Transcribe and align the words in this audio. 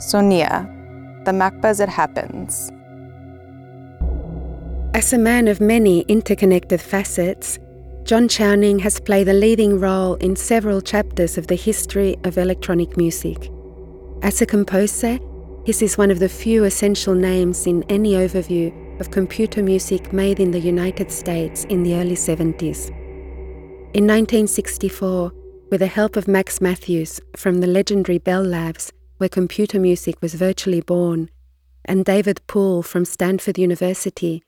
Sonia, 0.00 0.66
the 1.26 1.32
MACBA's 1.32 1.80
It 1.80 1.90
Happens. 1.90 2.72
As 4.94 5.12
a 5.12 5.18
man 5.18 5.48
of 5.48 5.60
many 5.60 6.00
interconnected 6.08 6.80
facets, 6.80 7.58
John 8.04 8.26
Chowning 8.26 8.78
has 8.80 9.00
played 9.00 9.28
a 9.28 9.34
leading 9.34 9.78
role 9.78 10.14
in 10.14 10.34
several 10.34 10.80
chapters 10.80 11.36
of 11.36 11.48
the 11.48 11.56
history 11.56 12.16
of 12.24 12.38
electronic 12.38 12.96
music. 12.96 13.50
As 14.22 14.40
a 14.40 14.46
composer, 14.46 15.18
his 15.66 15.82
is 15.82 15.98
one 15.98 16.10
of 16.10 16.18
the 16.18 16.30
few 16.30 16.64
essential 16.64 17.14
names 17.14 17.66
in 17.66 17.82
any 17.90 18.12
overview 18.12 18.72
of 18.98 19.10
computer 19.10 19.62
music 19.62 20.10
made 20.14 20.40
in 20.40 20.52
the 20.52 20.60
United 20.60 21.12
States 21.12 21.64
in 21.64 21.82
the 21.82 21.96
early 21.96 22.16
70s. 22.16 22.88
In 23.92 24.06
1964, 24.06 25.32
with 25.70 25.80
the 25.80 25.86
help 25.86 26.16
of 26.16 26.26
Max 26.26 26.60
Mathews 26.60 27.20
from 27.36 27.58
the 27.58 27.66
legendary 27.66 28.18
Bell 28.18 28.42
Labs, 28.42 28.92
where 29.18 29.28
computer 29.28 29.78
music 29.78 30.20
was 30.22 30.34
virtually 30.34 30.80
born, 30.80 31.28
and 31.84 32.04
David 32.04 32.40
Poole 32.46 32.82
from 32.82 33.04
Stanford 33.04 33.58
University, 33.58 34.42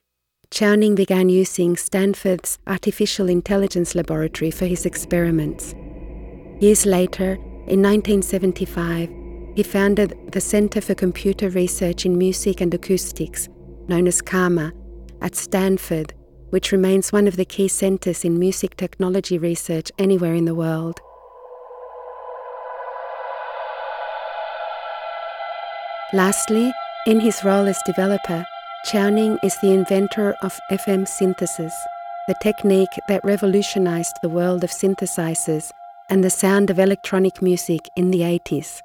Chowning 0.49 0.95
began 0.95 1.29
using 1.29 1.77
Stanford's 1.77 2.59
Artificial 2.67 3.29
Intelligence 3.29 3.95
Laboratory 3.95 4.51
for 4.51 4.65
his 4.65 4.85
experiments. 4.85 5.73
Years 6.59 6.85
later, 6.85 7.35
in 7.67 7.81
1975, 7.81 9.09
he 9.55 9.63
founded 9.63 10.17
the 10.31 10.41
Center 10.41 10.81
for 10.81 10.95
Computer 10.95 11.49
Research 11.49 12.05
in 12.05 12.17
Music 12.17 12.61
and 12.61 12.73
Acoustics, 12.73 13.47
known 13.87 14.07
as 14.07 14.21
CCRMA, 14.21 14.71
at 15.21 15.35
Stanford, 15.35 16.13
which 16.49 16.71
remains 16.71 17.13
one 17.13 17.27
of 17.27 17.37
the 17.37 17.45
key 17.45 17.67
centers 17.67 18.25
in 18.25 18.37
music 18.37 18.75
technology 18.75 19.37
research 19.37 19.91
anywhere 19.97 20.33
in 20.33 20.45
the 20.45 20.55
world. 20.55 20.99
Lastly, 26.13 26.73
in 27.07 27.21
his 27.21 27.41
role 27.45 27.67
as 27.67 27.81
developer, 27.85 28.45
Chowning 28.85 29.37
is 29.43 29.57
the 29.61 29.71
inventor 29.71 30.35
of 30.41 30.59
FM 30.69 31.07
synthesis, 31.07 31.73
the 32.27 32.35
technique 32.41 32.99
that 33.07 33.23
revolutionized 33.23 34.17
the 34.21 34.27
world 34.27 34.65
of 34.65 34.71
synthesizers 34.71 35.71
and 36.09 36.21
the 36.21 36.29
sound 36.29 36.69
of 36.69 36.79
electronic 36.79 37.41
music 37.41 37.87
in 37.95 38.11
the 38.11 38.19
80s. 38.19 38.81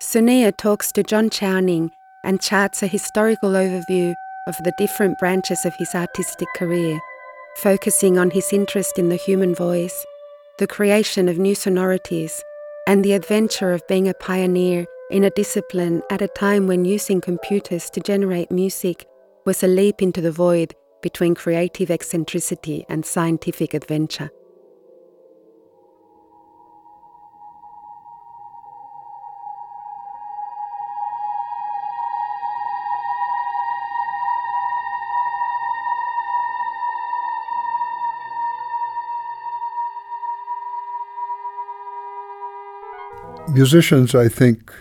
Sonia 0.00 0.50
talks 0.50 0.90
to 0.92 1.02
John 1.02 1.28
Chowning 1.28 1.90
and 2.24 2.40
charts 2.40 2.82
a 2.82 2.86
historical 2.86 3.50
overview 3.50 4.14
of 4.46 4.56
the 4.64 4.72
different 4.78 5.18
branches 5.18 5.66
of 5.66 5.74
his 5.76 5.94
artistic 5.94 6.48
career, 6.56 6.98
focusing 7.56 8.16
on 8.16 8.30
his 8.30 8.54
interest 8.54 8.98
in 8.98 9.10
the 9.10 9.16
human 9.16 9.54
voice, 9.54 10.06
the 10.58 10.66
creation 10.66 11.28
of 11.28 11.36
new 11.36 11.54
sonorities, 11.54 12.42
and 12.86 13.04
the 13.04 13.12
adventure 13.12 13.72
of 13.72 13.86
being 13.86 14.08
a 14.08 14.14
pioneer 14.14 14.86
in 15.10 15.24
a 15.24 15.30
discipline 15.30 16.02
at 16.10 16.22
a 16.22 16.28
time 16.28 16.66
when 16.66 16.84
using 16.84 17.20
computers 17.20 17.90
to 17.90 18.00
generate 18.00 18.50
music 18.50 19.06
was 19.44 19.62
a 19.62 19.66
leap 19.66 20.02
into 20.02 20.20
the 20.20 20.32
void 20.32 20.74
between 21.02 21.34
creative 21.34 21.90
eccentricity 21.90 22.84
and 22.88 23.04
scientific 23.04 23.74
adventure. 23.74 24.30
Musicians, 43.54 44.14
I 44.14 44.28
think, 44.28 44.72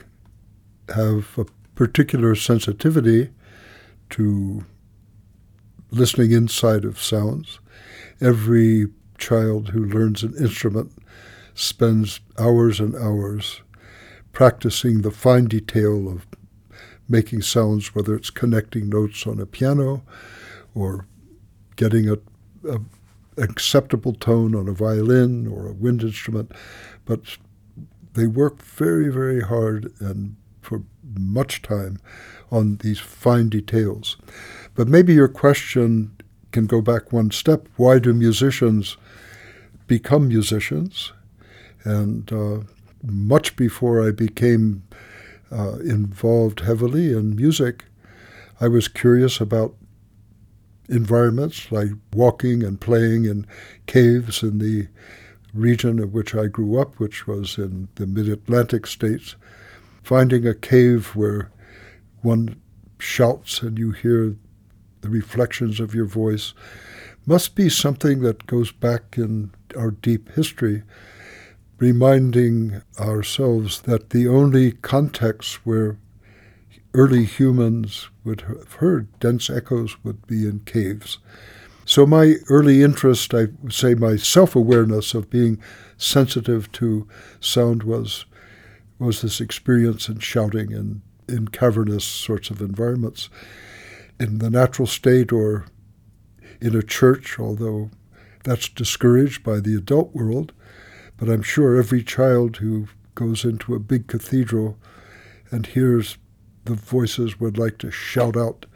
have 0.96 1.38
a 1.38 1.44
particular 1.76 2.36
sensitivity 2.36 3.30
to 4.12 4.64
listening 5.92 6.32
inside 6.32 6.86
of 6.86 6.98
sounds. 6.98 7.60
Every 8.22 8.88
child 9.18 9.70
who 9.70 9.84
learns 9.84 10.24
an 10.24 10.36
instrument 10.40 10.94
spends 11.54 12.22
hours 12.40 12.80
and 12.80 12.96
hours 12.96 13.62
practicing 14.32 15.02
the 15.02 15.12
fine 15.12 15.46
detail 15.46 16.08
of 16.08 16.26
making 17.10 17.42
sounds, 17.42 17.94
whether 17.94 18.16
it's 18.16 18.30
connecting 18.30 18.88
notes 18.88 19.28
on 19.28 19.42
a 19.42 19.46
piano 19.46 20.02
or 20.74 21.06
getting 21.76 22.10
a, 22.10 22.18
a 22.70 22.80
acceptable 23.38 24.14
tone 24.14 24.56
on 24.56 24.70
a 24.70 24.74
violin 24.74 25.46
or 25.46 25.68
a 25.68 25.74
wind 25.74 26.04
instrument. 26.04 26.54
But 27.04 27.38
they 28.14 28.28
work 28.28 28.62
very, 28.62 29.10
very 29.10 29.42
hard 29.42 29.92
and 30.00 30.36
for 30.62 30.84
much 31.18 31.62
time 31.62 32.00
on 32.52 32.78
these 32.78 33.00
fine 33.00 33.50
details. 33.50 34.18
But 34.76 34.88
maybe 34.88 35.14
your 35.14 35.28
question 35.28 36.12
can 36.52 36.66
go 36.66 36.82
back 36.82 37.12
one 37.12 37.32
step. 37.32 37.68
Why 37.78 38.00
do 38.00 38.14
musicians 38.14 38.98
become 39.88 40.28
musicians? 40.28 41.14
And 41.84 42.32
uh, 42.32 42.60
much 43.04 43.56
before 43.56 44.06
I 44.06 44.12
became 44.12 44.84
uh, 45.52 45.80
involved 45.80 46.62
heavily 46.62 47.14
in 47.14 47.36
music, 47.36 47.86
I 48.60 48.68
was 48.68 48.88
curious 48.88 49.42
about 49.42 49.76
environments 50.88 51.72
like 51.72 51.90
walking 52.14 52.64
and 52.64 52.80
playing 52.80 53.26
in 53.26 53.48
caves 53.88 54.44
in 54.44 54.60
the 54.60 54.88
region 55.54 56.00
of 56.00 56.14
which 56.14 56.34
I 56.36 56.48
grew 56.48 56.80
up, 56.80 57.00
which 57.00 57.28
was 57.28 57.58
in 57.58 57.88
the 57.96 58.08
mid 58.08 58.28
Atlantic 58.30 58.88
states 58.88 59.36
finding 60.04 60.48
a 60.48 60.54
cave 60.54 61.16
where 61.16 61.52
one 62.22 62.60
shouts 63.00 63.62
and 63.62 63.78
you 63.78 63.92
hear 63.92 64.36
the 65.02 65.10
reflections 65.10 65.80
of 65.80 65.96
your 65.96 66.06
voice 66.06 66.54
must 67.26 67.56
be 67.56 67.70
something 67.70 68.22
that 68.22 68.48
goes 68.48 68.72
back 68.72 69.18
in 69.18 69.52
our 69.78 69.92
deep 69.92 70.32
history, 70.34 70.84
reminding 71.78 72.82
ourselves 73.00 73.82
that 73.82 74.10
the 74.12 74.28
only 74.28 74.72
context 74.72 75.66
where 75.66 75.98
early 76.94 77.26
humans 77.26 78.10
would 78.24 78.42
have 78.42 78.74
heard 78.74 79.08
dense 79.20 79.50
echoes 79.50 80.04
would 80.04 80.26
be 80.28 80.48
in 80.48 80.60
caves. 80.62 81.20
So, 81.86 82.06
my 82.06 82.36
early 82.50 82.84
interest, 82.84 83.34
I 83.34 83.48
say 83.70 83.96
my 83.96 84.16
self 84.16 84.56
awareness 84.56 85.14
of 85.14 85.30
being 85.30 85.62
sensitive 85.98 86.72
to 86.74 87.08
sound 87.40 87.84
was 87.84 88.26
was 89.00 89.22
this 89.22 89.42
experience 89.42 90.08
in 90.08 90.20
shouting 90.20 90.72
in, 90.72 91.02
in 91.28 91.48
cavernous 91.48 92.06
sorts 92.06 92.52
of 92.52 92.62
environments. 92.62 93.30
In 94.20 94.38
the 94.38 94.52
natural 94.52 94.88
state 94.88 95.32
or 95.32 95.66
in 96.62 96.76
a 96.76 96.84
church, 96.84 97.40
although 97.40 97.90
that's 98.44 98.70
discouraged 98.70 99.44
by 99.44 99.60
the 99.60 99.76
adult 99.76 100.14
world, 100.14 100.54
but 101.18 101.30
I'm 101.30 101.42
sure 101.42 101.78
every 101.78 102.04
child 102.04 102.58
who 102.58 102.88
goes 103.16 103.44
into 103.44 103.74
a 103.74 103.80
big 103.80 104.08
cathedral 104.08 104.78
and 105.50 105.66
hears 105.66 106.18
the 106.66 106.76
voices 106.76 107.40
would 107.40 107.58
like 107.58 107.80
to 107.80 107.90
shout 107.92 108.38
out. 108.38 108.68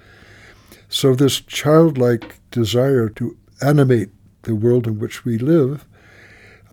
So, 0.95 1.13
this 1.13 1.41
childlike 1.41 2.39
desire 2.51 3.09
to 3.09 3.35
animate 3.61 4.11
the 4.43 4.55
world 4.55 4.87
in 4.87 4.97
which 4.97 5.25
we 5.25 5.37
live 5.37 5.85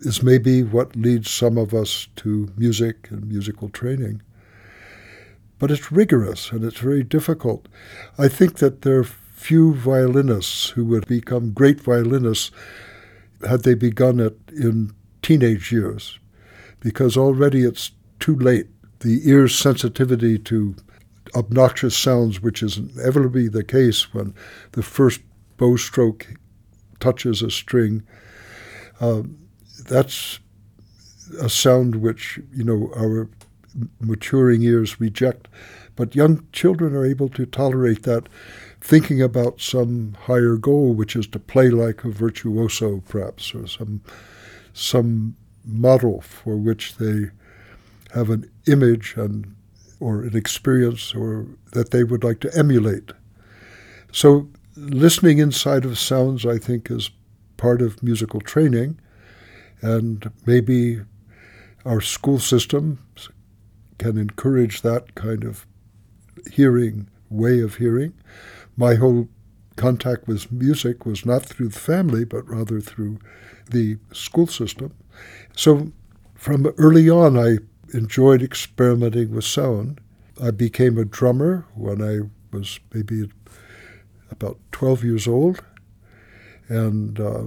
is 0.03 0.22
maybe 0.22 0.62
what 0.62 0.94
leads 0.94 1.28
some 1.28 1.59
of 1.59 1.75
us 1.75 2.06
to 2.22 2.53
music 2.56 3.09
and 3.10 3.27
musical 3.27 3.69
training. 3.69 4.22
But 5.59 5.72
it's 5.72 5.91
rigorous 5.91 6.53
and 6.53 6.62
it's 6.62 6.78
very 6.78 7.03
difficult. 7.03 7.66
I 8.16 8.28
think 8.28 8.59
that 8.59 8.83
there 8.83 9.00
are 9.00 9.05
few 9.05 9.75
violinists 9.75 10.68
who 10.68 10.84
would 10.84 11.09
become 11.09 11.51
great 11.51 11.80
violinists 11.80 12.53
had 13.45 13.65
they 13.65 13.75
begun 13.75 14.21
it 14.21 14.39
in 14.53 14.92
teenage 15.22 15.72
years, 15.72 16.21
because 16.78 17.16
already 17.16 17.65
it's 17.65 17.91
too 18.21 18.36
late. 18.36 18.68
The 19.01 19.28
ear's 19.28 19.59
sensitivity 19.59 20.39
to 20.39 20.77
obnoxious 21.34 21.96
sounds, 21.96 22.42
which 22.42 22.62
is 22.62 22.78
inevitably 22.78 23.48
the 23.48 23.64
case 23.64 24.12
when 24.12 24.34
the 24.72 24.82
first 24.82 25.20
bow 25.56 25.76
stroke 25.76 26.26
touches 27.00 27.42
a 27.42 27.50
string, 27.50 28.02
uh, 29.00 29.22
that's 29.88 30.38
a 31.40 31.48
sound 31.48 31.96
which 31.96 32.38
you 32.52 32.64
know 32.64 32.90
our 32.96 33.28
maturing 34.00 34.62
ears 34.62 35.00
reject, 35.00 35.48
but 35.96 36.14
young 36.14 36.46
children 36.52 36.94
are 36.94 37.06
able 37.06 37.28
to 37.30 37.46
tolerate 37.46 38.02
that, 38.02 38.28
thinking 38.80 39.22
about 39.22 39.60
some 39.60 40.14
higher 40.22 40.56
goal, 40.56 40.92
which 40.94 41.16
is 41.16 41.26
to 41.28 41.38
play 41.38 41.70
like 41.70 42.04
a 42.04 42.10
virtuoso, 42.10 43.02
perhaps, 43.08 43.54
or 43.54 43.66
some 43.66 44.02
some 44.74 45.36
model 45.64 46.20
for 46.20 46.56
which 46.56 46.96
they 46.96 47.30
have 48.14 48.30
an 48.30 48.50
image 48.66 49.14
and 49.16 49.54
or 50.03 50.22
an 50.22 50.37
experience 50.37 51.15
or 51.15 51.47
that 51.72 51.93
they 51.93 52.03
would 52.03 52.25
like 52.25 52.41
to 52.41 52.59
emulate. 52.59 53.13
So 54.10 54.49
listening 54.77 55.39
inside 55.39 55.84
of 55.84 55.99
sounds, 55.99 56.45
I 56.45 56.59
think, 56.59 56.91
is 56.91 57.10
part 57.57 57.81
of 57.81 58.03
musical 58.03 58.41
training. 58.41 58.99
And 59.81 60.31
maybe 60.45 61.01
our 61.84 62.01
school 62.01 62.41
system 62.41 62.99
can 63.99 64.19
encourage 64.19 64.83
that 64.83 65.15
kind 65.15 65.45
of 65.45 65.66
hearing, 66.51 67.09
way 67.31 67.60
of 67.60 67.77
hearing. 67.77 68.13
My 68.77 68.97
whole 68.97 69.28
contact 69.77 70.27
with 70.27 70.51
music 70.51 71.07
was 71.07 71.25
not 71.25 71.45
through 71.45 71.69
the 71.69 71.78
family, 71.78 72.25
but 72.25 72.49
rather 72.49 72.81
through 72.81 73.19
the 73.71 73.99
school 74.13 74.49
system. 74.49 74.95
So 75.54 75.93
from 76.34 76.66
early 76.77 77.09
on, 77.09 77.39
I 77.39 77.59
enjoyed 77.92 78.42
experimenting 78.42 79.34
with 79.34 79.44
sound. 79.44 80.00
I 80.42 80.50
became 80.50 80.98
a 80.98 81.04
drummer 81.04 81.66
when 81.74 82.03
I 82.03 82.28
was 82.54 82.80
maybe 82.92 83.30
about 84.30 84.59
12 84.72 85.04
years 85.04 85.28
old. 85.28 85.62
And 86.68 87.21
uh, 87.21 87.44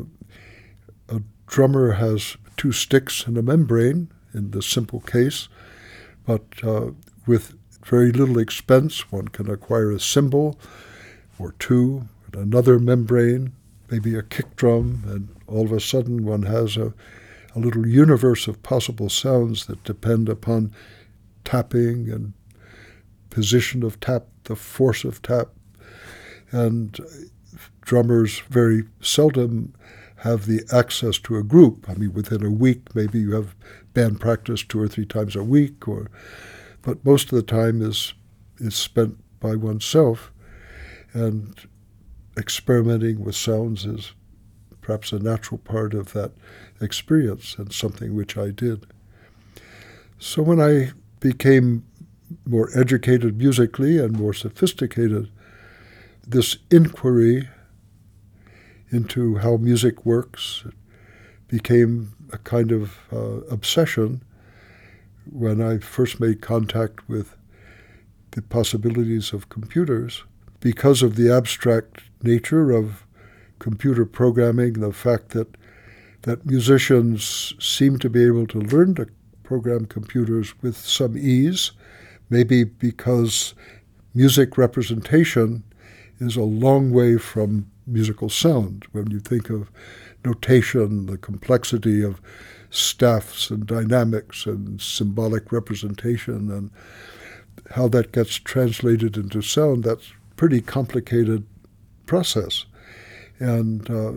a 1.10 1.22
drummer 1.48 1.94
has 1.94 2.38
two 2.58 2.72
sticks 2.72 3.26
and 3.26 3.38
a 3.38 3.42
membrane 3.42 4.12
in 4.34 4.52
the 4.52 4.62
simple 4.62 5.00
case, 5.00 5.48
but 6.26 6.44
uh, 6.64 6.92
with 7.26 7.54
very 7.84 8.12
little 8.12 8.38
expense, 8.38 9.12
one 9.12 9.30
can 9.30 9.50
acquire 9.50 9.92
a 9.92 10.00
cymbal 10.00 10.60
or 11.40 11.54
two, 11.54 12.08
another 12.34 12.80
membrane, 12.80 13.54
maybe 13.90 14.16
a 14.16 14.24
kick 14.24 14.56
drum, 14.56 15.04
and 15.08 15.36
all 15.48 15.66
of 15.66 15.72
a 15.72 15.80
sudden 15.80 16.26
one 16.26 16.44
has 16.44 16.76
a, 16.78 16.94
a 17.56 17.60
little 17.60 17.88
universe 17.88 18.48
of 18.48 18.62
possible 18.62 19.10
sounds 19.10 19.66
that 19.66 19.84
depend 19.84 20.28
upon 20.28 20.74
tapping 21.46 22.12
and 22.12 22.34
position 23.30 23.82
of 23.82 24.00
tap, 24.00 24.26
the 24.44 24.56
force 24.56 25.04
of 25.04 25.22
tap. 25.22 25.50
And 26.52 27.00
drummers 27.82 28.40
very 28.50 28.84
seldom 29.02 29.74
have 30.18 30.46
the 30.46 30.64
access 30.72 31.18
to 31.20 31.38
a 31.38 31.44
group. 31.44 31.90
I 31.90 31.94
mean, 31.94 32.14
within 32.14 32.44
a 32.44 32.50
week, 32.50 32.96
maybe 32.96 33.20
you 33.20 33.34
have 33.34 33.56
band 33.94 34.20
practice 34.20 34.64
two 34.64 34.80
or 34.82 34.88
three 34.88 35.06
times 35.06 35.36
a 35.36 35.44
week, 35.44 35.88
or 35.88 36.10
but 36.82 37.04
most 37.06 37.32
of 37.32 37.36
the 37.36 37.44
time 37.44 37.82
is 37.82 38.14
is 38.58 38.76
spent 38.76 39.18
by 39.40 39.56
oneself, 39.56 40.32
and 41.14 41.68
experimenting 42.38 43.24
with 43.24 43.36
sounds 43.36 43.86
is 43.86 44.14
perhaps 44.86 45.12
a 45.12 45.18
natural 45.18 45.58
part 45.58 45.96
of 45.96 46.14
that 46.14 46.32
experience 46.80 47.56
and 47.58 47.74
something 47.74 48.14
which 48.14 48.38
I 48.38 48.52
did. 48.52 48.86
So 50.20 50.44
when 50.44 50.62
I 50.62 50.92
became 51.20 51.84
more 52.46 52.70
educated 52.78 53.36
musically 53.36 53.98
and 53.98 54.14
more 54.20 54.34
sophisticated, 54.34 55.32
this 56.28 56.58
inquiry 56.70 57.50
into 58.92 59.38
how 59.38 59.58
music 59.58 60.06
works 60.06 60.64
became 61.48 62.14
a 62.32 62.38
kind 62.38 62.72
of 62.72 63.00
uh, 63.12 63.42
obsession 63.50 64.22
when 65.32 65.62
I 65.62 65.80
first 65.80 66.20
made 66.20 66.42
contact 66.42 67.10
with 67.10 67.36
the 68.32 68.44
possibilities 68.44 69.34
of 69.34 69.50
computers. 69.50 70.24
Because 70.60 71.02
of 71.02 71.16
the 71.16 71.32
abstract 71.32 72.04
nature 72.22 72.70
of 72.72 73.05
computer 73.60 74.06
programming, 74.06 74.74
the 74.74 74.94
fact 74.94 75.30
that 75.30 75.56
that 76.24 76.46
musicians 76.46 77.54
seem 77.60 78.00
to 78.00 78.10
be 78.10 78.26
able 78.26 78.48
to 78.48 78.60
learn 78.60 78.96
to 78.96 79.08
program 79.44 79.86
computers 79.86 80.60
with 80.62 80.76
some 80.76 81.16
ease, 81.16 81.72
maybe 82.30 82.64
because 82.64 83.54
music 84.16 84.58
representation 84.58 85.64
is 86.20 86.36
a 86.36 86.42
long 86.42 86.92
way 86.92 87.18
from 87.18 87.70
musical 87.86 88.30
sound. 88.30 88.86
When 88.92 89.12
you 89.12 89.20
think 89.20 89.52
of 89.52 89.70
notation, 90.26 91.06
the 91.06 91.18
complexity 91.18 92.04
of 92.04 92.20
staffs 92.72 93.52
and 93.52 93.68
dynamics 93.68 94.46
and 94.48 94.82
symbolic 94.82 95.52
representation 95.52 96.52
and 96.52 96.72
how 97.72 97.88
that 97.90 98.12
gets 98.12 98.36
translated 98.36 99.16
into 99.16 99.42
sound, 99.42 99.84
that's 99.84 100.12
pretty 100.36 100.62
complicated 100.62 101.46
process. 102.06 102.66
And 103.40 103.90
uh, 103.90 104.14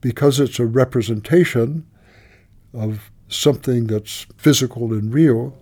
because 0.00 0.40
it's 0.40 0.58
a 0.58 0.66
representation 0.66 1.86
of 2.74 3.10
something 3.28 3.86
that's 3.86 4.26
physical 4.36 4.92
and 4.92 5.12
real, 5.12 5.56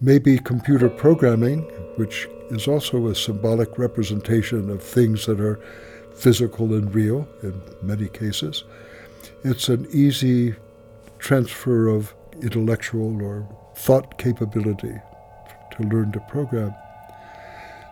maybe 0.00 0.38
computer 0.38 0.88
programming, 0.88 1.62
which 1.96 2.28
is 2.50 2.68
also 2.68 3.08
a 3.08 3.14
symbolic 3.14 3.78
representation 3.78 4.70
of 4.70 4.82
things 4.82 5.26
that 5.26 5.40
are 5.40 5.60
physical 6.14 6.74
and 6.74 6.94
real 6.94 7.28
in 7.42 7.60
many 7.82 8.08
cases. 8.08 8.64
It's 9.44 9.68
an 9.68 9.86
easy 9.90 10.54
transfer 11.18 11.88
of 11.88 12.14
intellectual 12.42 13.22
or 13.22 13.48
thought 13.74 14.18
capability 14.18 14.94
to 15.72 15.82
learn 15.84 16.12
to 16.12 16.20
program. 16.20 16.74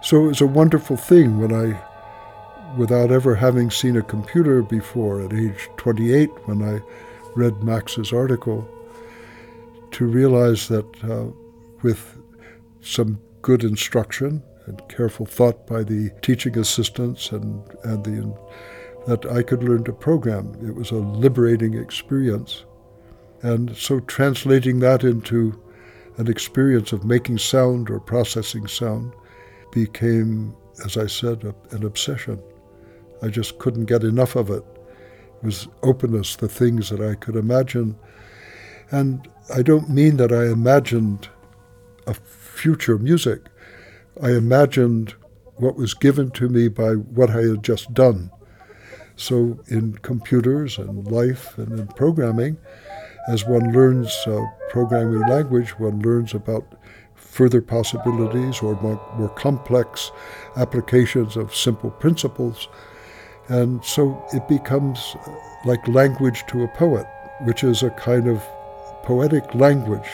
So 0.03 0.25
it 0.25 0.29
was 0.29 0.41
a 0.41 0.47
wonderful 0.47 0.97
thing 0.97 1.39
when 1.39 1.53
I, 1.53 1.81
without 2.77 3.11
ever 3.11 3.35
having 3.35 3.71
seen 3.71 3.97
a 3.97 4.03
computer 4.03 4.63
before 4.63 5.21
at 5.23 5.33
age 5.33 5.69
28, 5.77 6.29
when 6.47 6.63
I 6.63 6.81
read 7.35 7.63
Max's 7.63 8.13
article, 8.13 8.69
to 9.93 10.07
realize 10.07 10.69
that 10.69 11.05
uh, 11.05 11.27
with 11.83 12.19
some 12.81 13.19
good 13.43 13.63
instruction 13.63 14.43
and 14.67 14.87
careful 14.89 15.27
thought 15.27 15.67
by 15.67 15.83
the 15.83 16.11
teaching 16.23 16.59
assistants 16.59 17.31
and, 17.31 17.63
and 17.85 18.05
the, 18.05 18.37
that 19.07 19.27
I 19.27 19.43
could 19.43 19.63
learn 19.63 19.85
to 19.85 19.93
program. 19.93 20.55
It 20.67 20.75
was 20.75 20.91
a 20.91 20.97
liberating 20.97 21.75
experience. 21.75 22.65
And 23.43 23.77
so 23.77 24.01
translating 24.01 24.81
that 24.81 25.05
into 25.05 25.61
an 26.17 26.29
experience 26.29 26.93
of 26.93 27.05
making 27.05 27.39
sound 27.39 27.91
or 27.91 28.01
processing 28.01 28.67
sound 28.67 29.13
became, 29.71 30.55
as 30.85 30.97
I 30.97 31.07
said, 31.07 31.55
an 31.71 31.85
obsession. 31.85 32.43
I 33.25 33.29
just 33.29 33.59
couldn't 33.59 33.87
get 33.87 34.05
enough 34.05 34.37
of 34.37 34.51
it. 34.51 34.63
It 35.43 35.47
was 35.47 35.67
openness, 35.83 36.37
the 36.37 36.49
things 36.49 36.91
that 36.91 37.01
I 37.01 37.15
could 37.15 37.37
imagine. 37.37 37.97
And 38.91 39.27
I 39.55 39.63
don't 39.63 39.89
mean 39.89 40.19
that 40.19 40.31
I 40.31 40.45
imagined 40.53 41.29
a 42.07 42.13
future 42.13 42.99
music. 42.99 43.47
I 44.23 44.33
imagined 44.33 45.15
what 45.57 45.77
was 45.77 45.95
given 45.95 46.33
to 46.33 46.51
me 46.51 46.69
by 46.69 46.93
what 46.93 47.31
I 47.31 47.41
had 47.41 47.63
just 47.63 47.95
done. 47.95 48.31
So, 49.17 49.59
in 49.69 49.95
computers 50.03 50.77
and 50.77 51.11
life 51.11 51.57
and 51.57 51.79
in 51.79 51.87
programming, 51.87 52.59
as 53.27 53.47
one 53.47 53.73
learns 53.73 54.13
uh, 54.27 54.45
programming 54.69 55.21
language, 55.31 55.79
one 55.79 56.01
learns 56.01 56.35
about 56.35 56.75
further 57.15 57.63
possibilities 57.63 58.61
or 58.61 58.79
more, 58.83 59.01
more 59.17 59.31
complex 59.31 60.11
applications 60.57 61.37
of 61.37 61.55
simple 61.55 61.91
principles. 61.91 62.69
And 63.49 63.85
so 63.85 64.25
it 64.33 64.47
becomes 64.49 65.17
like 65.65 65.87
language 65.87 66.45
to 66.49 66.63
a 66.63 66.69
poet, 66.69 67.07
which 67.43 67.63
is 67.63 67.83
a 67.83 67.91
kind 67.91 68.27
of 68.27 68.43
poetic 69.03 69.55
language. 69.55 70.11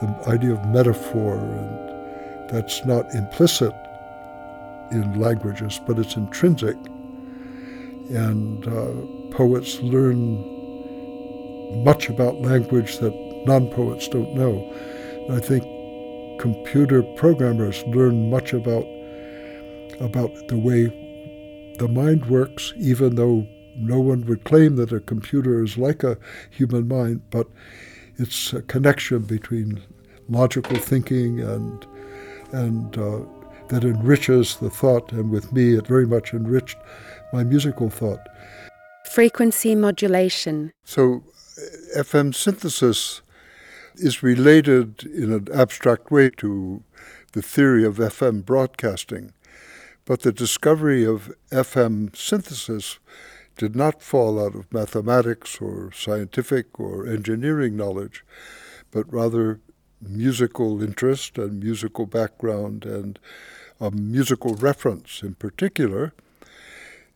The 0.00 0.22
idea 0.26 0.52
of 0.52 0.66
metaphor 0.66 1.38
and 1.38 2.50
that's 2.50 2.84
not 2.84 3.12
implicit 3.14 3.72
in 4.90 5.18
languages, 5.18 5.80
but 5.86 5.98
it's 5.98 6.16
intrinsic. 6.16 6.76
And 8.10 8.66
uh, 8.66 8.92
poets 9.36 9.80
learn 9.80 10.54
much 11.84 12.08
about 12.08 12.40
language 12.40 12.98
that 12.98 13.12
non 13.46 13.68
poets 13.68 14.08
don't 14.08 14.34
know. 14.34 14.72
And 15.28 15.36
I 15.36 15.40
think 15.40 15.64
computer 16.40 17.02
programmers 17.16 17.82
learn 17.88 18.30
much 18.30 18.52
about, 18.52 18.86
about 20.00 20.30
the 20.48 20.58
way 20.58 21.05
the 21.78 21.88
mind 21.88 22.26
works, 22.26 22.72
even 22.76 23.16
though 23.16 23.46
no 23.76 24.00
one 24.00 24.24
would 24.26 24.44
claim 24.44 24.76
that 24.76 24.92
a 24.92 25.00
computer 25.00 25.62
is 25.62 25.76
like 25.76 26.02
a 26.02 26.18
human 26.50 26.88
mind, 26.88 27.22
but 27.30 27.48
it's 28.16 28.52
a 28.52 28.62
connection 28.62 29.20
between 29.20 29.82
logical 30.28 30.76
thinking 30.76 31.40
and 31.40 31.86
and 32.52 32.96
uh, 32.96 33.20
that 33.68 33.84
enriches 33.84 34.56
the 34.56 34.70
thought. 34.70 35.12
And 35.12 35.30
with 35.30 35.52
me, 35.52 35.74
it 35.74 35.86
very 35.86 36.06
much 36.06 36.32
enriched 36.32 36.78
my 37.32 37.42
musical 37.44 37.90
thought. 37.90 38.20
Frequency 39.10 39.74
modulation. 39.74 40.72
So, 40.84 41.24
FM 41.96 42.34
synthesis 42.34 43.22
is 43.96 44.22
related 44.22 45.04
in 45.04 45.32
an 45.32 45.48
abstract 45.52 46.10
way 46.10 46.30
to 46.30 46.82
the 47.32 47.42
theory 47.42 47.84
of 47.84 47.96
FM 47.96 48.44
broadcasting. 48.44 49.32
But 50.06 50.22
the 50.22 50.32
discovery 50.32 51.04
of 51.04 51.34
FM 51.50 52.16
synthesis 52.16 53.00
did 53.56 53.74
not 53.74 54.00
fall 54.00 54.42
out 54.42 54.54
of 54.54 54.72
mathematics 54.72 55.60
or 55.60 55.90
scientific 55.92 56.78
or 56.78 57.08
engineering 57.08 57.76
knowledge, 57.76 58.24
but 58.92 59.12
rather 59.12 59.60
musical 60.00 60.80
interest 60.80 61.38
and 61.38 61.60
musical 61.60 62.06
background 62.06 62.84
and 62.84 63.18
a 63.80 63.90
musical 63.90 64.54
reference 64.54 65.22
in 65.22 65.34
particular, 65.34 66.12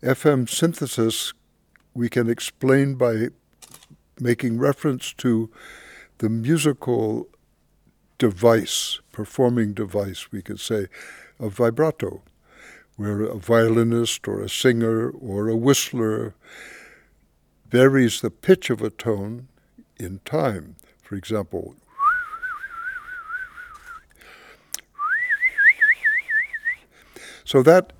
FM 0.02 0.48
synthesis 0.48 1.32
we 1.94 2.08
can 2.08 2.28
explain 2.28 2.96
by 2.96 3.28
making 4.18 4.58
reference 4.58 5.12
to 5.12 5.48
the 6.18 6.28
musical 6.28 7.28
device, 8.18 9.00
performing 9.12 9.74
device, 9.74 10.32
we 10.32 10.42
could 10.42 10.60
say, 10.60 10.86
of 11.38 11.54
vibrato, 11.54 12.22
where 13.00 13.22
a 13.22 13.38
violinist 13.38 14.28
or 14.28 14.42
a 14.42 14.48
singer 14.50 15.08
or 15.08 15.48
a 15.48 15.56
whistler 15.56 16.34
varies 17.70 18.20
the 18.20 18.30
pitch 18.30 18.68
of 18.68 18.82
a 18.82 18.90
tone 18.90 19.48
in 19.98 20.20
time. 20.26 20.76
For 21.02 21.14
example, 21.14 21.76
so 27.42 27.62
that 27.62 27.94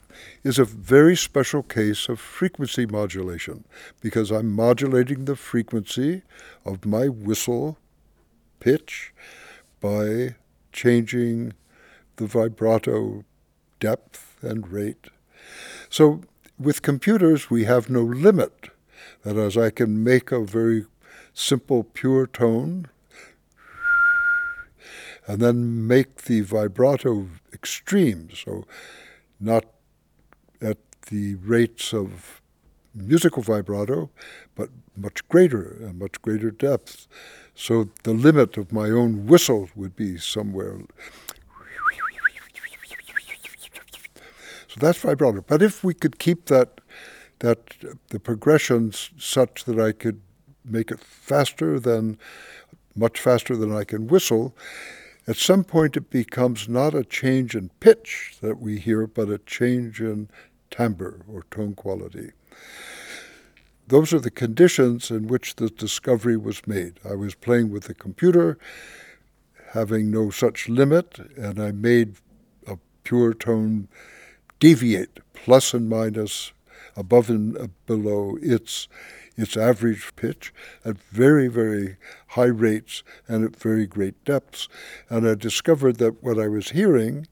is 0.45 0.59
a 0.59 0.66
very 0.66 1.16
special 1.16 1.62
case 1.62 2.11
of 2.11 2.21
frequency 2.21 2.85
modulation 2.85 3.64
because 4.02 4.30
I'm 4.30 4.52
modulating 4.52 5.25
the 5.25 5.37
frequency 5.37 6.21
of 6.66 6.85
my 6.85 7.09
whistle 7.09 7.78
pitch 8.59 9.14
by 9.80 10.35
changing 10.75 11.54
the 12.16 12.26
vibrato 12.26 13.25
depth 13.78 14.29
and 14.42 14.70
rate. 14.70 15.09
So 15.88 16.23
with 16.59 16.82
computers, 16.82 17.50
we 17.50 17.64
have 17.64 17.90
no 17.90 18.02
limit. 18.02 18.70
That 19.23 19.37
is, 19.37 19.56
I 19.56 19.70
can 19.70 20.02
make 20.04 20.32
a 20.32 20.44
very 20.44 20.87
simple, 21.32 21.85
pure 21.85 22.26
tone 22.26 22.88
and 25.26 25.40
then 25.40 25.87
make 25.87 26.23
the 26.23 26.40
vibrato 26.40 27.28
extreme, 27.52 28.30
so 28.35 28.64
not 29.38 29.64
at 30.61 30.78
the 31.09 31.37
rates 31.37 31.94
of 31.94 32.40
musical 32.94 33.42
vibrato, 33.42 34.11
but 34.54 34.70
much 34.97 35.26
greater 35.28 35.76
and 35.80 35.99
much 35.99 36.20
greater 36.23 36.50
depth. 36.50 37.06
So 37.54 37.90
the 38.02 38.12
limit 38.12 38.56
of 38.56 38.73
my 38.73 38.90
own 38.90 39.26
whistle 39.26 39.70
would 39.76 39.94
be 39.94 40.18
somewhere. 40.18 40.78
So 44.70 44.76
that's 44.78 44.98
vibrato. 44.98 45.44
But 45.46 45.62
if 45.62 45.82
we 45.82 45.94
could 45.94 46.18
keep 46.20 46.46
that 46.46 46.80
that 47.40 47.74
the 48.10 48.20
progressions 48.20 49.10
such 49.18 49.64
that 49.64 49.80
I 49.80 49.92
could 49.92 50.20
make 50.64 50.90
it 50.90 51.00
faster 51.00 51.80
than 51.80 52.18
much 52.94 53.18
faster 53.18 53.56
than 53.56 53.74
I 53.74 53.84
can 53.84 54.06
whistle, 54.06 54.54
at 55.26 55.36
some 55.36 55.64
point 55.64 55.96
it 55.96 56.10
becomes 56.10 56.68
not 56.68 56.94
a 56.94 57.02
change 57.02 57.56
in 57.56 57.70
pitch 57.80 58.36
that 58.42 58.60
we 58.60 58.78
hear, 58.78 59.06
but 59.06 59.28
a 59.28 59.38
change 59.38 60.00
in 60.00 60.28
timbre 60.70 61.20
or 61.26 61.44
tone 61.50 61.74
quality. 61.74 62.32
Those 63.88 64.12
are 64.12 64.20
the 64.20 64.30
conditions 64.30 65.10
in 65.10 65.26
which 65.26 65.56
the 65.56 65.70
discovery 65.70 66.36
was 66.36 66.66
made. 66.66 67.00
I 67.08 67.14
was 67.14 67.34
playing 67.34 67.70
with 67.70 67.84
the 67.84 67.94
computer, 67.94 68.58
having 69.70 70.10
no 70.10 70.30
such 70.30 70.68
limit, 70.68 71.18
and 71.36 71.58
I 71.58 71.72
made 71.72 72.16
a 72.68 72.76
pure 73.02 73.34
tone 73.34 73.88
deviate, 74.61 75.19
plus 75.35 75.75
and 75.75 75.88
minus, 75.88 76.52
above 76.97 77.29
and 77.29 77.71
below 77.87 78.38
its 78.40 78.88
its 79.37 79.57
average 79.57 80.14
pitch 80.17 80.52
at 80.85 80.99
very, 80.99 81.49
very 81.49 81.97
high 82.29 82.45
rates 82.45 83.02
and 83.26 83.43
at 83.43 83.57
very 83.57 83.87
great 83.87 84.23
depths. 84.25 84.69
And 85.09 85.26
I 85.26 85.35
discovered 85.35 85.97
that 85.97 86.23
what 86.23 86.38
I 86.38 86.47
was 86.47 86.71
hearing 86.71 87.26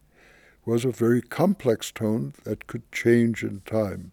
was 0.65 0.85
a 0.85 0.91
very 0.91 1.21
complex 1.21 1.91
tone 1.93 2.33
that 2.45 2.67
could 2.67 2.91
change 2.93 3.43
in 3.43 3.61
time. 3.67 4.13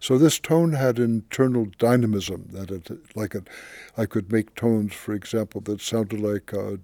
So 0.00 0.18
this 0.18 0.38
tone 0.38 0.72
had 0.72 0.98
internal 0.98 1.66
dynamism 1.78 2.48
that 2.52 2.70
it, 2.70 2.90
like 3.16 3.34
it, 3.34 3.48
I 3.96 4.06
could 4.06 4.32
make 4.32 4.54
tones, 4.54 4.94
for 4.94 5.12
example, 5.14 5.60
that 5.62 5.80
sounded 5.80 6.20
like 6.20 6.52
a 6.52 6.80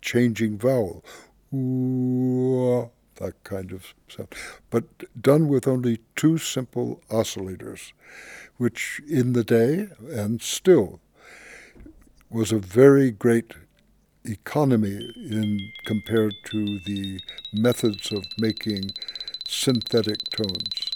changing 0.00 0.58
vowel, 0.58 1.04
ooh, 1.54 1.56
that 3.20 3.42
kind 3.44 3.70
of 3.70 3.94
sound, 4.08 4.34
but 4.70 4.84
done 5.20 5.46
with 5.48 5.68
only 5.68 6.00
two 6.16 6.38
simple 6.38 7.00
oscillators, 7.10 7.92
which 8.56 9.00
in 9.08 9.34
the 9.34 9.44
day 9.44 9.88
and 10.10 10.42
still 10.42 11.00
was 12.30 12.50
a 12.50 12.58
very 12.58 13.10
great 13.10 13.52
economy 14.24 15.12
in 15.16 15.58
compared 15.86 16.34
to 16.44 16.78
the 16.86 17.20
methods 17.52 18.12
of 18.12 18.24
making 18.38 18.90
synthetic 19.46 20.18
tones. 20.30 20.89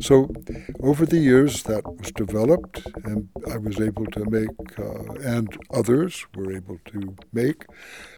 So 0.00 0.30
over 0.80 1.04
the 1.04 1.18
years, 1.18 1.62
that 1.64 1.84
was 1.84 2.10
developed, 2.12 2.86
and 3.04 3.28
I 3.52 3.58
was 3.58 3.78
able 3.80 4.06
to 4.06 4.24
make, 4.30 4.78
uh, 4.78 5.12
and 5.22 5.54
others 5.70 6.26
were 6.34 6.50
able 6.50 6.80
to 6.86 7.14
make, 7.34 7.66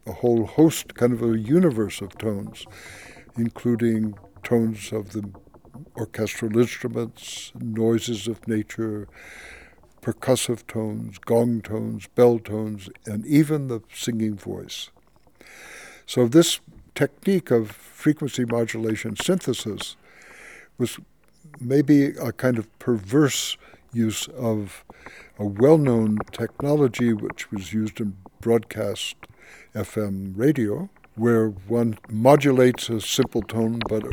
a 0.07 0.13
whole 0.13 0.45
host, 0.45 0.95
kind 0.95 1.11
of 1.11 1.21
a 1.21 1.37
universe 1.37 1.99
of 2.01 2.17
tones, 2.17 2.65
including 3.37 4.15
tones 4.43 4.93
of 4.93 5.11
the 5.11 5.29
orchestral 5.97 6.57
instruments, 6.57 7.51
noises 7.59 8.29
of 8.29 8.47
nature, 8.47 9.09
percussive 10.01 10.65
tones, 10.67 11.17
gong 11.17 11.61
tones, 11.61 12.07
bell 12.15 12.39
tones, 12.39 12.89
and 13.05 13.25
even 13.25 13.67
the 13.67 13.81
singing 13.93 14.35
voice. 14.35 14.89
So 16.05 16.27
this 16.27 16.61
technique 16.95 17.51
of 17.51 17.71
frequency 17.71 18.45
modulation 18.45 19.17
synthesis 19.17 19.97
was 20.77 20.97
maybe 21.59 22.05
a 22.05 22.31
kind 22.31 22.57
of 22.57 22.67
perverse 22.79 23.57
use 23.93 24.27
of 24.29 24.83
a 25.37 25.45
well 25.45 25.77
known 25.77 26.17
technology 26.31 27.13
which 27.13 27.51
was 27.51 27.73
used 27.73 27.99
in 27.99 28.15
broadcast 28.41 29.15
FM 29.75 30.33
radio, 30.35 30.89
where 31.15 31.49
one 31.49 31.97
modulates 32.09 32.89
a 32.89 33.01
simple 33.01 33.41
tone 33.41 33.79
but 33.87 34.03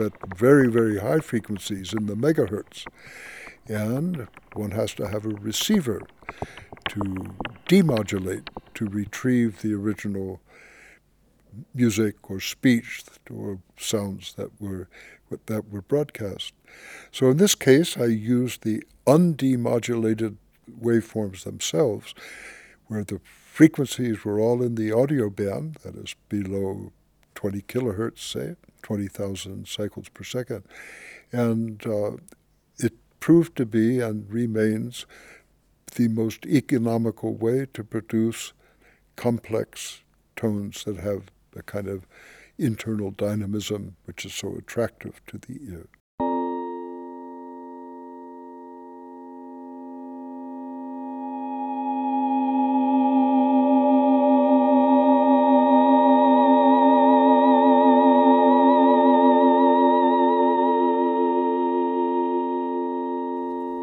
at 0.00 0.36
very, 0.36 0.68
very 0.68 0.98
high 0.98 1.20
frequencies 1.20 1.92
in 1.92 2.06
the 2.06 2.14
megahertz. 2.14 2.84
And 3.68 4.28
one 4.54 4.70
has 4.72 4.94
to 4.94 5.08
have 5.08 5.24
a 5.26 5.30
receiver 5.30 6.02
to 6.90 7.00
demodulate, 7.68 8.48
to 8.74 8.86
retrieve 8.86 9.62
the 9.62 9.74
original 9.74 10.40
music 11.74 12.30
or 12.30 12.40
speech 12.40 13.02
or 13.30 13.58
sounds 13.78 14.34
that 14.34 14.60
were 14.60 14.88
that 15.46 15.70
were 15.70 15.82
broadcast. 15.82 16.52
So 17.12 17.30
in 17.30 17.36
this 17.36 17.54
case, 17.54 17.96
I 17.96 18.06
used 18.06 18.62
the 18.62 18.82
undemodulated 19.06 20.36
waveforms 20.80 21.44
themselves, 21.44 22.14
where 22.86 23.04
the 23.04 23.20
frequencies 23.24 24.24
were 24.24 24.40
all 24.40 24.62
in 24.62 24.74
the 24.74 24.92
audio 24.92 25.30
band, 25.30 25.76
that 25.82 25.96
is 25.96 26.14
below 26.28 26.92
20 27.34 27.62
kilohertz, 27.62 28.18
say, 28.18 28.56
20,000 28.82 29.66
cycles 29.66 30.08
per 30.08 30.24
second. 30.24 30.64
And 31.32 31.84
uh, 31.86 32.12
it 32.78 32.92
proved 33.20 33.56
to 33.56 33.66
be 33.66 34.00
and 34.00 34.30
remains 34.30 35.06
the 35.94 36.08
most 36.08 36.44
economical 36.46 37.34
way 37.34 37.66
to 37.74 37.82
produce 37.82 38.52
complex 39.16 40.02
tones 40.36 40.84
that 40.84 40.98
have 40.98 41.30
a 41.56 41.62
kind 41.62 41.88
of 41.88 42.06
internal 42.58 43.10
dynamism 43.10 43.96
which 44.04 44.24
is 44.24 44.34
so 44.34 44.56
attractive 44.56 45.20
to 45.26 45.38
the 45.38 45.58
ear. 45.70 45.88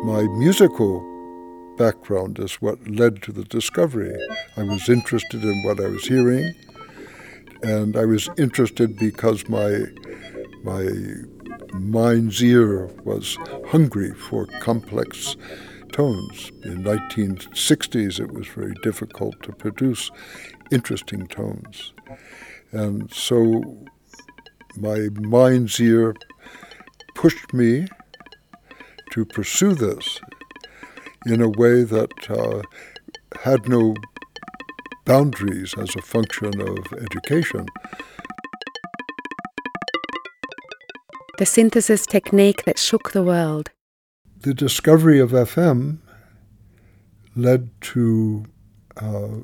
My 0.03 0.23
musical 0.37 1.01
background 1.77 2.37
is 2.39 2.55
what 2.55 2.87
led 2.87 3.21
to 3.23 3.31
the 3.31 3.43
discovery. 3.45 4.15
I 4.57 4.63
was 4.63 4.89
interested 4.89 5.43
in 5.43 5.63
what 5.63 5.79
I 5.79 5.87
was 5.87 6.05
hearing, 6.05 6.53
and 7.63 7.95
I 7.95 8.05
was 8.05 8.29
interested 8.37 8.97
because 8.97 9.47
my 9.47 9.85
my 10.63 10.87
mind's 11.73 12.43
ear 12.43 12.87
was 13.03 13.37
hungry 13.67 14.13
for 14.13 14.45
complex 14.61 15.35
tones. 15.91 16.51
In 16.63 16.83
1960s, 16.83 18.19
it 18.19 18.31
was 18.31 18.47
very 18.47 18.73
difficult 18.83 19.41
to 19.43 19.51
produce 19.53 20.11
interesting 20.71 21.27
tones, 21.27 21.93
and 22.71 23.11
so 23.11 23.63
my 24.77 25.07
mind's 25.19 25.79
ear 25.79 26.15
pushed 27.15 27.53
me 27.53 27.87
to 29.11 29.25
pursue 29.25 29.73
this 29.73 30.19
in 31.25 31.41
a 31.41 31.49
way 31.49 31.83
that 31.83 32.29
uh, 32.29 32.61
had 33.41 33.69
no 33.69 33.93
boundaries 35.05 35.73
as 35.77 35.95
a 35.95 36.01
function 36.01 36.59
of 36.61 36.93
education. 36.93 37.65
The 41.37 41.45
synthesis 41.45 42.05
technique 42.05 42.63
that 42.65 42.77
shook 42.77 43.11
the 43.11 43.23
world. 43.23 43.71
The 44.41 44.53
discovery 44.53 45.19
of 45.19 45.31
FM 45.31 45.97
led 47.35 47.69
to 47.81 48.45
uh, 48.97 49.39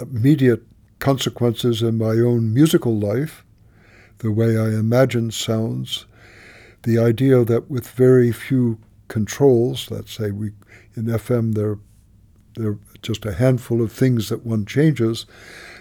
immediate 0.00 0.62
consequences 1.00 1.82
in 1.82 1.98
my 1.98 2.12
own 2.12 2.54
musical 2.54 2.96
life, 2.96 3.44
the 4.18 4.30
way 4.30 4.56
I 4.56 4.68
imagine 4.68 5.32
sounds, 5.32 6.06
the 6.84 6.98
idea 6.98 7.44
that 7.44 7.68
with 7.68 7.88
very 7.88 8.30
few 8.30 8.78
controls, 9.08 9.90
let's 9.90 10.12
say 10.12 10.30
we 10.30 10.52
in 10.94 11.04
FM 11.06 11.54
there 11.54 11.78
there 12.54 12.70
are 12.70 12.78
just 13.02 13.24
a 13.24 13.34
handful 13.34 13.82
of 13.82 13.92
things 13.92 14.28
that 14.28 14.46
one 14.46 14.64
changes, 14.66 15.26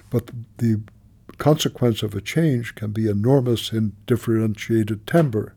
but 0.09 0.31
the 0.57 0.81
consequence 1.37 2.03
of 2.03 2.13
a 2.13 2.21
change 2.21 2.75
can 2.75 2.91
be 2.91 3.07
enormous 3.07 3.71
in 3.71 3.95
differentiated 4.05 5.07
timbre. 5.07 5.53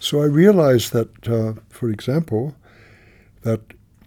So 0.00 0.22
I 0.22 0.26
realized 0.26 0.92
that, 0.92 1.28
uh, 1.28 1.54
for 1.68 1.90
example, 1.90 2.54
that 3.42 3.60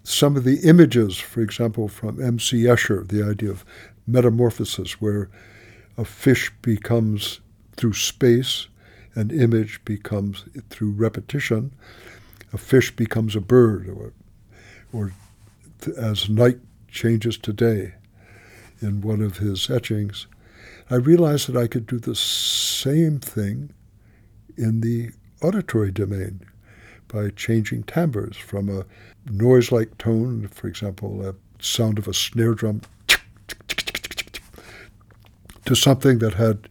some 0.04 0.38
of 0.38 0.44
the 0.44 0.60
images, 0.62 1.18
for 1.18 1.42
example, 1.42 1.88
from 1.88 2.22
M.C. 2.22 2.64
Escher, 2.64 3.08
the 3.08 3.24
idea 3.24 3.52
of 3.52 3.66
metamorphosis, 4.08 5.02
where 5.02 5.30
a 5.98 6.06
fish 6.06 6.52
becomes 6.62 7.40
through 7.76 7.94
space, 7.94 8.68
an 9.16 9.30
image 9.30 9.84
becomes 9.84 10.46
through 10.70 10.92
repetition, 10.92 11.74
a 12.54 12.58
fish 12.58 12.96
becomes 12.96 13.36
a 13.36 13.42
bird, 13.42 13.90
or, 13.90 14.14
or 14.94 15.14
as 15.88 16.30
night 16.30 16.60
changes 16.88 17.38
to 17.40 17.54
day 17.54 17.94
in 18.82 19.02
one 19.02 19.22
of 19.22 19.38
his 19.38 19.70
etchings, 19.70 20.28
I 20.90 20.96
realized 20.96 21.48
that 21.48 21.58
I 21.58 21.68
could 21.68 21.88
do 21.88 22.00
the 22.00 22.16
same 22.16 23.20
thing 23.20 23.74
in 24.58 24.82
the 24.82 25.12
auditory 25.42 25.92
domain 25.92 26.42
by 27.08 27.30
changing 27.30 27.84
timbres 27.84 28.38
from 28.38 28.70
a 28.70 28.86
noise 29.30 29.72
like 29.72 29.98
tone, 29.98 30.48
for 30.48 30.68
example, 30.68 31.26
a 31.26 31.36
sound 31.64 31.98
of 31.98 32.08
a 32.08 32.14
snare 32.14 32.54
drum, 32.54 32.82
to 35.66 35.76
something 35.76 36.20
that 36.20 36.34
had 36.34 36.68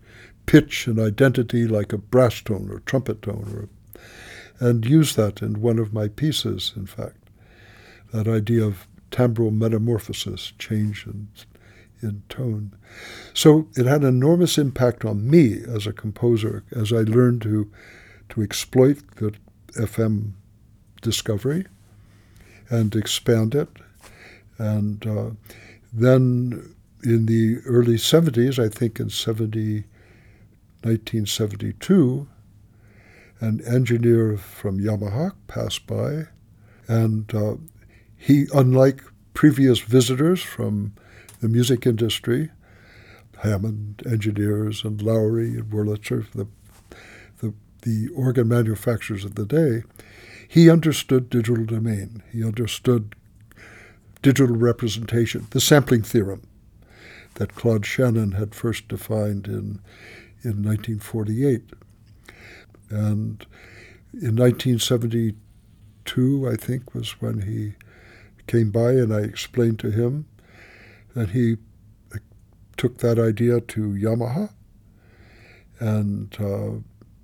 pitch 0.46 0.86
and 0.86 0.98
identity 0.98 1.66
like 1.66 1.92
a 1.92 1.98
brass 1.98 2.40
tone 2.40 2.68
or 2.70 2.80
trumpet 2.80 3.22
tone, 3.22 3.68
or, 4.60 4.66
and 4.66 4.84
use 4.84 5.14
that 5.14 5.42
in 5.42 5.60
one 5.60 5.78
of 5.78 5.92
my 5.92 6.08
pieces, 6.08 6.72
in 6.76 6.86
fact. 6.86 7.16
That 8.12 8.26
idea 8.26 8.64
of 8.64 8.88
timbral 9.10 9.52
metamorphosis, 9.52 10.52
change 10.58 11.06
in, 11.06 11.28
in 12.02 12.22
tone. 12.28 12.72
So 13.34 13.68
it 13.76 13.86
had 13.86 14.04
enormous 14.04 14.58
impact 14.58 15.04
on 15.04 15.28
me 15.28 15.62
as 15.68 15.86
a 15.86 15.92
composer 15.92 16.64
as 16.72 16.92
I 16.92 16.98
learned 16.98 17.42
to, 17.42 17.70
to 18.30 18.42
exploit 18.42 18.98
the 19.16 19.34
FM 19.72 20.32
discovery 21.00 21.66
and 22.68 22.94
expand 22.94 23.54
it. 23.54 23.68
And 24.58 25.06
uh, 25.06 25.30
then 25.92 26.74
in 27.02 27.26
the 27.26 27.58
early 27.66 27.96
70s, 27.96 28.62
I 28.62 28.68
think 28.68 29.00
in 29.00 29.10
70, 29.10 29.84
1972, 30.82 32.28
an 33.40 33.60
engineer 33.66 34.36
from 34.36 34.78
Yamaha 34.78 35.32
passed 35.46 35.86
by, 35.86 36.26
and 36.88 37.34
uh, 37.34 37.54
he, 38.20 38.46
unlike 38.52 39.02
previous 39.32 39.80
visitors 39.80 40.42
from 40.42 40.92
the 41.40 41.48
music 41.48 41.86
industry, 41.86 42.50
Hammond 43.38 44.02
engineers 44.04 44.84
and 44.84 45.00
Lowrey 45.00 45.54
and 45.54 45.70
Wurlitzer, 45.70 46.30
the, 46.32 46.46
the, 47.38 47.54
the 47.80 48.08
organ 48.14 48.46
manufacturers 48.46 49.24
of 49.24 49.36
the 49.36 49.46
day, 49.46 49.84
he 50.46 50.68
understood 50.68 51.30
digital 51.30 51.64
domain. 51.64 52.22
He 52.30 52.44
understood 52.44 53.16
digital 54.20 54.54
representation, 54.54 55.46
the 55.52 55.60
sampling 55.60 56.02
theorem 56.02 56.42
that 57.36 57.54
Claude 57.54 57.86
Shannon 57.86 58.32
had 58.32 58.54
first 58.54 58.86
defined 58.86 59.46
in, 59.46 59.80
in 60.42 60.62
1948. 60.62 61.62
And 62.90 63.46
in 64.12 64.36
1972, 64.36 66.46
I 66.46 66.56
think, 66.56 66.94
was 66.94 67.12
when 67.22 67.40
he 67.42 67.76
came 68.50 68.70
by 68.72 68.90
and 68.90 69.14
I 69.14 69.20
explained 69.20 69.78
to 69.78 69.92
him, 69.92 70.26
and 71.14 71.28
he 71.30 71.56
took 72.76 72.98
that 72.98 73.16
idea 73.16 73.60
to 73.60 73.80
Yamaha, 73.90 74.50
and 75.78 76.36
uh, 76.40 76.80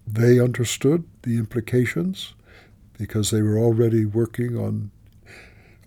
they 0.07 0.39
understood 0.39 1.03
the 1.23 1.37
implications 1.37 2.35
because 2.97 3.31
they 3.31 3.43
were 3.43 3.59
already 3.59 4.05
working 4.05 4.57
on 4.57 4.93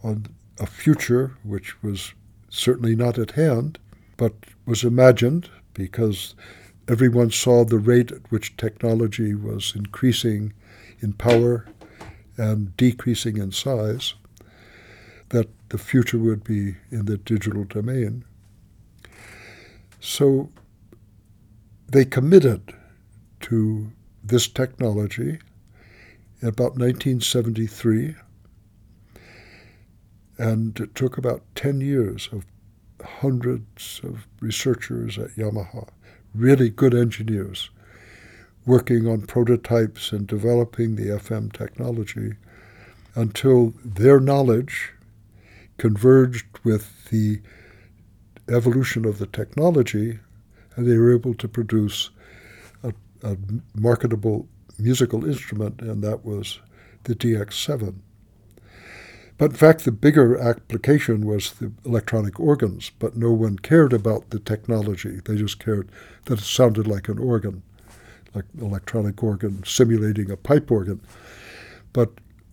on 0.03 0.25
a 0.59 0.65
future 0.65 1.37
which 1.43 1.81
was 1.81 2.13
certainly 2.49 2.95
not 2.95 3.17
at 3.17 3.31
hand, 3.31 3.79
but 4.17 4.33
was 4.65 4.83
imagined 4.83 5.49
because 5.73 6.35
everyone 6.89 7.31
saw 7.31 7.63
the 7.63 7.79
rate 7.79 8.11
at 8.11 8.29
which 8.29 8.57
technology 8.57 9.33
was 9.33 9.73
increasing 9.73 10.51
in 10.99 11.13
power 11.13 11.65
and 12.37 12.75
decreasing 12.75 13.37
in 13.37 13.51
size 13.51 14.15
that 15.29 15.49
the 15.69 15.77
future 15.77 16.17
would 16.17 16.43
be 16.43 16.75
in 16.91 17.05
the 17.05 17.17
digital 17.17 17.63
domain. 17.63 18.25
So 19.99 20.49
they 21.87 22.05
committed 22.05 22.73
to 23.41 23.91
this 24.23 24.47
technology 24.47 25.39
in 26.41 26.47
about 26.47 26.77
1973, 26.77 28.15
and 30.37 30.79
it 30.79 30.95
took 30.95 31.17
about 31.17 31.43
10 31.55 31.81
years 31.81 32.29
of 32.31 32.45
hundreds 33.03 34.01
of 34.03 34.27
researchers 34.39 35.17
at 35.17 35.31
Yamaha, 35.31 35.87
really 36.33 36.69
good 36.69 36.93
engineers, 36.93 37.69
working 38.65 39.07
on 39.07 39.21
prototypes 39.21 40.11
and 40.11 40.27
developing 40.27 40.95
the 40.95 41.07
FM 41.07 41.51
technology 41.51 42.35
until 43.15 43.73
their 43.83 44.19
knowledge 44.19 44.93
converged 45.79 46.45
with 46.63 47.09
the 47.09 47.41
evolution 48.49 49.05
of 49.05 49.17
the 49.17 49.25
technology, 49.25 50.19
and 50.75 50.87
they 50.87 50.97
were 50.97 51.13
able 51.13 51.33
to 51.33 51.47
produce 51.47 52.11
a, 52.83 52.93
a 53.23 53.37
marketable 53.75 54.47
musical 54.77 55.25
instrument, 55.25 55.81
and 55.81 56.03
that 56.03 56.23
was 56.23 56.59
the 57.05 57.15
DX7. 57.15 57.95
But 59.37 59.51
in 59.51 59.57
fact, 59.57 59.85
the 59.85 59.91
bigger 59.93 60.37
application 60.37 61.25
was 61.25 61.53
the 61.53 61.71
electronic 61.85 62.39
organs, 62.39 62.91
but 62.99 63.15
no 63.15 63.31
one 63.31 63.57
cared 63.57 63.93
about 63.93 64.31
the 64.31 64.39
technology. 64.39 65.21
They 65.23 65.37
just 65.37 65.59
cared 65.59 65.89
that 66.25 66.39
it 66.39 66.45
sounded 66.45 66.87
like 66.87 67.07
an 67.07 67.19
organ, 67.19 67.63
like 68.35 68.45
electronic 68.59 69.23
organ 69.23 69.63
simulating 69.65 70.29
a 70.29 70.35
pipe 70.35 70.69
organ. 70.69 70.99
But 71.93 72.11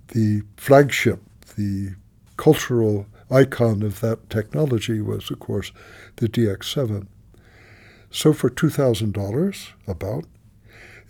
the 0.09 0.43
flagship, 0.57 1.21
the 1.57 1.97
cultural 2.37 3.07
icon 3.31 3.83
of 3.83 4.01
that 4.01 4.31
technology 4.31 5.01
was, 5.01 5.31
of 5.31 5.39
course, 5.41 5.73
the 6.17 6.29
DX7. 6.29 7.07
So 8.11 8.33
for 8.33 8.49
$2,000, 8.49 9.69
about, 9.87 10.25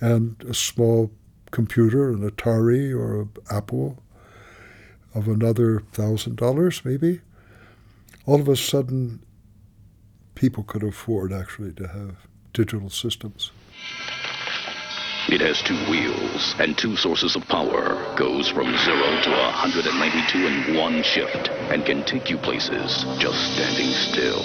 and 0.00 0.42
a 0.48 0.54
small 0.54 1.12
computer, 1.50 2.10
an 2.10 2.28
Atari 2.28 2.92
or 2.92 3.22
an 3.22 3.30
Apple 3.50 4.02
of 5.14 5.28
another 5.28 5.80
$1,000 5.92 6.84
maybe, 6.84 7.20
all 8.26 8.40
of 8.40 8.48
a 8.48 8.56
sudden 8.56 9.22
people 10.34 10.64
could 10.64 10.82
afford 10.82 11.32
actually 11.32 11.72
to 11.72 11.88
have 11.88 12.16
digital 12.52 12.90
systems. 12.90 13.50
It 15.28 15.40
has 15.40 15.60
two 15.60 15.74
wheels 15.90 16.54
and 16.60 16.78
two 16.78 16.94
sources 16.94 17.34
of 17.34 17.42
power, 17.48 18.14
goes 18.16 18.48
from 18.48 18.66
zero 18.78 19.20
to 19.22 19.30
192 19.30 20.46
in 20.46 20.76
one 20.76 21.02
shift, 21.02 21.50
and 21.50 21.84
can 21.84 22.04
take 22.04 22.30
you 22.30 22.38
places 22.38 23.04
just 23.18 23.54
standing 23.54 23.90
still. 23.90 24.40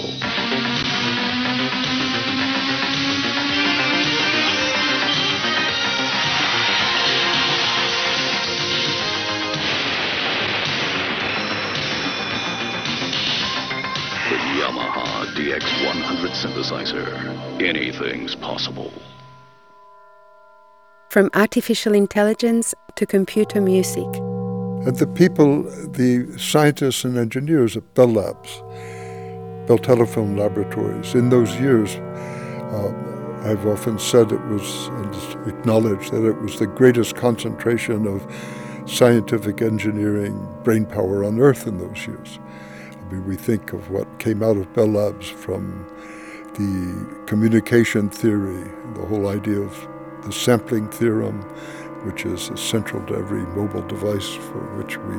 The 14.26 14.38
Yamaha 14.58 15.26
DX100 15.36 16.34
synthesizer. 16.34 17.62
Anything's 17.62 18.34
possible. 18.34 18.92
From 21.12 21.28
artificial 21.34 21.92
intelligence 21.92 22.74
to 22.96 23.04
computer 23.04 23.60
music. 23.60 24.06
And 24.86 24.96
the 24.96 25.06
people, 25.06 25.64
the 25.64 26.26
scientists 26.38 27.04
and 27.04 27.18
engineers 27.18 27.76
at 27.76 27.92
Bell 27.92 28.14
Labs, 28.14 28.62
Bell 29.66 29.76
Telephone 29.76 30.38
Laboratories, 30.38 31.14
in 31.14 31.28
those 31.28 31.54
years, 31.60 31.96
uh, 31.96 32.94
I've 33.44 33.66
often 33.66 33.98
said 33.98 34.32
it 34.32 34.40
was, 34.46 34.86
and 34.88 35.48
acknowledged 35.48 36.12
that 36.12 36.24
it 36.26 36.40
was 36.40 36.58
the 36.58 36.66
greatest 36.66 37.14
concentration 37.14 38.06
of 38.06 38.26
scientific 38.86 39.60
engineering 39.60 40.48
brain 40.64 40.86
power 40.86 41.24
on 41.24 41.38
Earth 41.40 41.66
in 41.66 41.76
those 41.76 42.06
years. 42.06 42.38
I 42.90 43.12
mean, 43.12 43.26
we 43.26 43.36
think 43.36 43.74
of 43.74 43.90
what 43.90 44.08
came 44.18 44.42
out 44.42 44.56
of 44.56 44.72
Bell 44.72 44.86
Labs 44.86 45.28
from 45.28 45.86
the 46.54 47.24
communication 47.26 48.08
theory, 48.08 48.64
the 48.94 49.04
whole 49.04 49.28
idea 49.28 49.60
of 49.60 49.91
the 50.22 50.32
sampling 50.32 50.88
theorem, 50.88 51.42
which 52.04 52.24
is 52.24 52.50
central 52.54 53.04
to 53.06 53.14
every 53.14 53.42
mobile 53.46 53.82
device 53.82 54.34
for 54.34 54.60
which 54.76 54.98
we, 54.98 55.16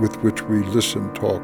with 0.00 0.16
which 0.22 0.42
we 0.42 0.62
listen, 0.64 1.12
talk, 1.14 1.42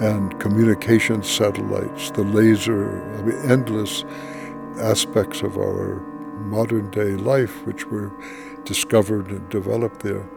and 0.00 0.38
communication 0.40 1.22
satellites, 1.22 2.10
the 2.10 2.22
laser, 2.22 3.02
I 3.18 3.22
mean, 3.22 3.50
endless 3.50 4.04
aspects 4.78 5.42
of 5.42 5.56
our 5.56 6.00
modern 6.46 6.90
day 6.90 7.12
life 7.12 7.64
which 7.66 7.86
were 7.86 8.10
discovered 8.64 9.28
and 9.28 9.48
developed 9.48 10.00
there. 10.00 10.28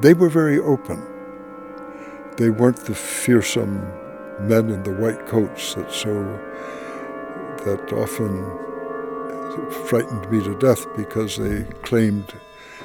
They 0.00 0.14
were 0.14 0.28
very 0.28 0.58
open. 0.58 1.02
They 2.36 2.50
weren't 2.50 2.84
the 2.86 2.94
fearsome 2.94 3.80
men 4.40 4.70
in 4.70 4.82
the 4.82 4.92
white 4.92 5.26
coats 5.26 5.74
that 5.74 5.92
so 5.92 6.12
that 7.64 7.92
often 7.92 8.42
frightened 9.88 10.30
me 10.30 10.42
to 10.42 10.58
death 10.58 10.86
because 10.96 11.36
they 11.36 11.64
claimed 11.82 12.32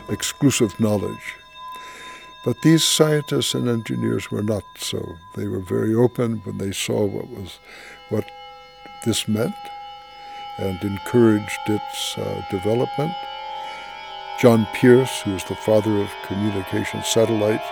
exclusive 0.09 0.79
knowledge. 0.79 1.35
But 2.45 2.61
these 2.61 2.83
scientists 2.83 3.53
and 3.53 3.67
engineers 3.67 4.31
were 4.31 4.43
not 4.43 4.63
so. 4.77 5.17
They 5.35 5.47
were 5.47 5.59
very 5.59 5.93
open 5.93 6.37
when 6.45 6.57
they 6.57 6.71
saw 6.71 7.05
what 7.05 7.29
was 7.29 7.59
what 8.09 8.25
this 9.05 9.27
meant 9.27 9.55
and 10.57 10.81
encouraged 10.83 11.59
its 11.67 12.17
uh, 12.17 12.43
development. 12.49 13.13
John 14.39 14.67
Pierce, 14.73 15.21
who 15.21 15.35
is 15.35 15.43
the 15.45 15.55
father 15.55 15.97
of 15.97 16.09
communication 16.27 17.03
satellites, 17.03 17.65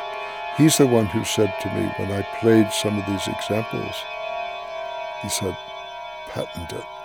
he's 0.58 0.78
the 0.78 0.88
one 0.88 1.06
who 1.06 1.24
said 1.24 1.54
to 1.62 1.74
me 1.74 1.90
when 1.98 2.12
I 2.12 2.28
played 2.40 2.72
some 2.72 3.00
of 3.00 3.06
these 3.06 3.28
examples, 3.28 3.96
he 5.22 5.30
said, 5.30 5.58
patent 6.30 6.74
it. 6.74 6.97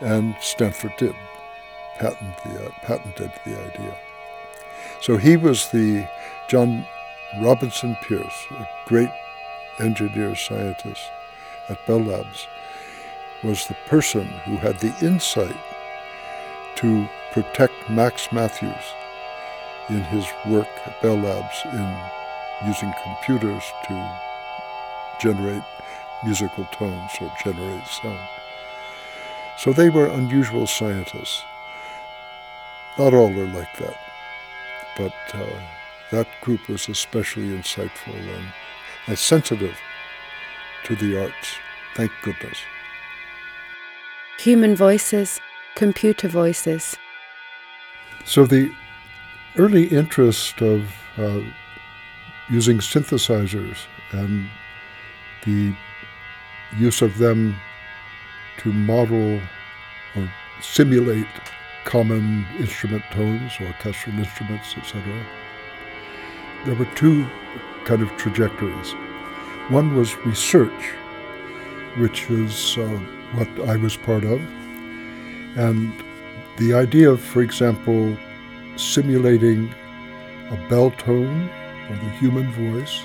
And 0.00 0.36
Stanford 0.40 0.92
did, 0.98 1.14
patent 1.98 2.36
the, 2.44 2.66
uh, 2.66 2.70
patented 2.82 3.32
the 3.44 3.60
idea. 3.60 3.96
So 5.00 5.16
he 5.16 5.36
was 5.36 5.70
the 5.70 6.08
John 6.48 6.86
Robinson 7.40 7.96
Pierce, 8.02 8.46
a 8.50 8.68
great 8.86 9.10
engineer 9.80 10.34
scientist 10.34 11.02
at 11.68 11.84
Bell 11.86 12.02
Labs, 12.02 12.46
was 13.42 13.66
the 13.66 13.76
person 13.86 14.24
who 14.44 14.56
had 14.56 14.78
the 14.78 14.94
insight 15.04 15.56
to 16.76 17.08
protect 17.32 17.74
Max 17.90 18.32
Mathews 18.32 18.84
in 19.88 20.02
his 20.04 20.26
work 20.46 20.68
at 20.86 21.00
Bell 21.02 21.16
Labs 21.16 21.56
in 21.64 22.68
using 22.68 22.92
computers 23.02 23.62
to 23.86 24.20
generate 25.20 25.62
musical 26.24 26.64
tones 26.72 27.10
or 27.20 27.30
generate 27.44 27.86
sound. 27.86 28.35
So 29.58 29.72
they 29.72 29.90
were 29.90 30.06
unusual 30.06 30.66
scientists. 30.66 31.42
Not 32.98 33.14
all 33.14 33.30
are 33.38 33.46
like 33.46 33.76
that, 33.78 33.96
but 34.96 35.14
uh, 35.34 35.60
that 36.10 36.28
group 36.40 36.68
was 36.68 36.88
especially 36.88 37.48
insightful 37.48 38.14
and, 38.14 38.52
and 39.06 39.18
sensitive 39.18 39.76
to 40.84 40.96
the 40.96 41.22
arts. 41.22 41.58
Thank 41.94 42.12
goodness. 42.22 42.58
Human 44.38 44.76
voices, 44.76 45.40
computer 45.74 46.28
voices. 46.28 46.96
So 48.24 48.46
the 48.46 48.72
early 49.56 49.86
interest 49.86 50.60
of 50.60 50.90
uh, 51.16 51.40
using 52.48 52.78
synthesizers 52.78 53.78
and 54.12 54.48
the 55.44 55.74
use 56.78 57.02
of 57.02 57.18
them 57.18 57.56
to 58.58 58.72
model 58.72 59.40
or 60.14 60.32
simulate 60.60 61.26
common 61.84 62.44
instrument 62.58 63.04
tones, 63.12 63.52
or 63.60 63.66
orchestral 63.66 64.18
instruments, 64.18 64.74
etc. 64.76 65.02
There 66.64 66.74
were 66.74 66.88
two 66.96 67.26
kind 67.84 68.02
of 68.02 68.14
trajectories. 68.16 68.92
One 69.68 69.96
was 69.96 70.16
research, 70.26 70.92
which 71.98 72.28
is 72.30 72.76
uh, 72.78 72.86
what 73.34 73.48
I 73.68 73.76
was 73.76 73.96
part 73.96 74.24
of, 74.24 74.40
and 75.56 75.92
the 76.58 76.74
idea 76.74 77.10
of, 77.10 77.20
for 77.20 77.42
example, 77.42 78.16
simulating 78.76 79.72
a 80.50 80.68
bell 80.68 80.90
tone 80.90 81.48
or 81.88 81.96
the 81.96 82.10
human 82.18 82.50
voice 82.52 83.04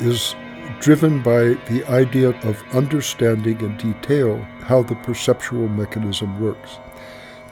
is 0.00 0.34
driven 0.80 1.22
by 1.22 1.54
the 1.68 1.84
idea 1.88 2.30
of 2.46 2.62
understanding 2.72 3.60
in 3.60 3.76
detail 3.76 4.38
how 4.62 4.82
the 4.82 4.94
perceptual 4.96 5.68
mechanism 5.68 6.40
works. 6.40 6.78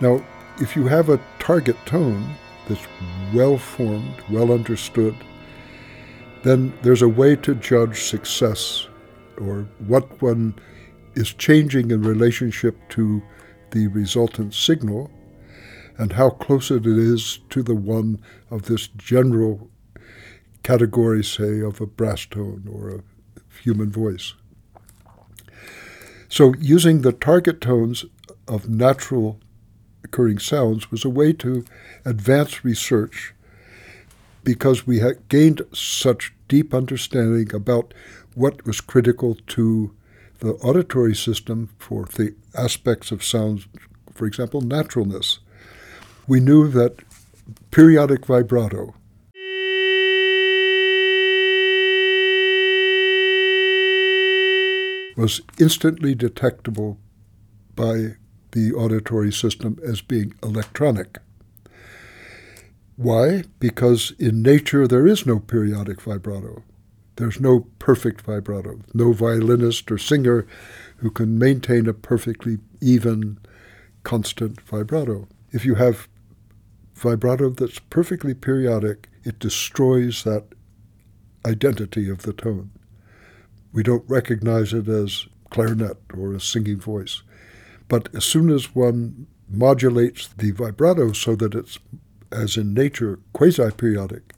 Now, 0.01 0.25
if 0.61 0.77
you 0.77 0.87
have 0.87 1.09
a 1.09 1.21
target 1.39 1.77
tone 1.87 2.35
that's 2.69 2.87
well 3.35 3.59
formed, 3.59 4.15
well 4.31 4.53
understood, 4.53 5.17
then 6.43 6.73
there's 6.83 7.03
a 7.03 7.09
way 7.09 7.37
to 7.37 7.55
judge 7.55 8.03
success 8.03 8.87
or 9.39 9.69
what 9.87 10.23
one 10.23 10.55
is 11.15 11.33
changing 11.33 11.91
in 11.91 12.03
relationship 12.03 12.77
to 12.91 13.23
the 13.73 13.89
resultant 13.89 14.55
signal 14.55 15.11
and 15.99 16.13
how 16.13 16.31
close 16.31 16.71
it 16.71 16.87
is 16.87 17.41
to 17.51 17.63
the 17.63 17.75
one 17.75 18.23
of 18.51 18.63
this 18.63 18.89
general 18.89 19.71
category, 20.67 21.23
say, 21.23 21.61
of 21.61 21.81
a 21.81 21.87
brass 21.87 22.27
tone 22.27 22.69
or 22.69 22.91
a 22.91 23.03
human 23.63 23.89
voice. 23.89 24.35
So, 26.29 26.55
using 26.59 27.03
the 27.03 27.13
target 27.13 27.61
tones 27.61 28.05
of 28.49 28.69
natural 28.69 29.39
occurring 30.03 30.41
sounds 30.41 30.91
was 30.91 31.05
a 31.05 31.09
way 31.09 31.33
to 31.35 31.65
advance 32.05 32.65
research 32.65 33.33
because 34.43 34.89
we 34.89 34.99
had 34.99 35.29
gained 35.29 35.63
such 35.73 36.35
deep 36.49 36.75
understanding 36.75 37.55
about 37.55 37.95
what 38.35 38.67
was 38.67 38.81
critical 38.81 39.37
to 39.47 39.95
the 40.41 40.55
auditory 40.69 41.15
system 41.15 41.69
for 41.79 42.07
the 42.17 42.35
aspects 42.57 43.13
of 43.13 43.23
sounds, 43.23 43.69
for 44.13 44.27
example, 44.27 44.61
naturalness. 44.63 45.39
We 46.27 46.41
knew 46.41 46.67
that 46.73 46.97
periodic 47.71 48.27
vibrato, 48.27 48.97
was 55.17 55.41
instantly 55.59 56.15
detectable 56.15 56.99
by 57.75 58.17
the 58.53 58.73
auditory 58.73 59.33
system 59.33 59.79
as 59.87 60.01
being 60.01 60.35
electronic. 60.43 61.19
Why? 62.97 63.45
Because 63.59 64.13
in 64.19 64.43
nature 64.43 64.87
there 64.87 65.07
is 65.07 65.27
no 65.27 65.39
periodic 65.39 66.01
vibrato. 66.01 66.63
There's 67.17 67.41
no 67.41 67.67
perfect 67.79 68.23
vibrato, 68.23 68.81
no 68.95 69.13
violinist 69.13 69.91
or 69.91 69.99
singer 69.99 70.47
who 70.99 71.11
can 71.11 71.39
maintain 71.39 71.87
a 71.87 71.95
perfectly 71.95 72.59
even, 72.81 73.39
constant 74.03 74.61
vibrato. 74.61 75.29
If 75.51 75.65
you 75.65 75.75
have 75.77 76.09
vibrato 76.95 77.51
that's 77.51 77.79
perfectly 77.79 78.35
periodic, 78.35 79.09
it 79.25 79.39
destroys 79.39 80.25
that 80.25 80.45
identity 81.45 82.09
of 82.09 82.23
the 82.23 82.33
tone. 82.33 82.71
We 83.77 83.83
don't 83.83 84.09
recognize 84.09 84.73
it 84.73 84.89
as 84.89 85.27
clarinet 85.51 85.99
or 86.17 86.33
a 86.33 86.41
singing 86.41 86.81
voice 86.81 87.23
But 87.89 88.09
as 88.15 88.25
soon 88.25 88.49
as 88.49 88.75
one 88.75 89.27
modulates 89.51 90.29
the 90.29 90.51
vibrato 90.51 91.13
so 91.13 91.37
that 91.37 91.55
it's, 91.55 91.79
as 92.33 92.57
in 92.57 92.73
nature, 92.73 93.19
quasi 93.35 93.71
periodic, 93.73 94.33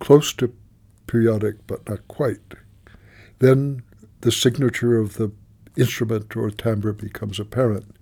close 0.00 0.34
to 0.34 0.54
periodic 1.06 1.66
but 1.66 1.88
not 1.88 2.06
quite, 2.08 2.54
then 3.38 3.84
the 4.20 4.32
signature 4.32 4.98
of 4.98 5.14
the 5.14 5.32
instrument 5.78 6.36
or 6.36 6.50
timbre 6.50 6.92
becomes 6.92 7.40
apparent. 7.40 7.96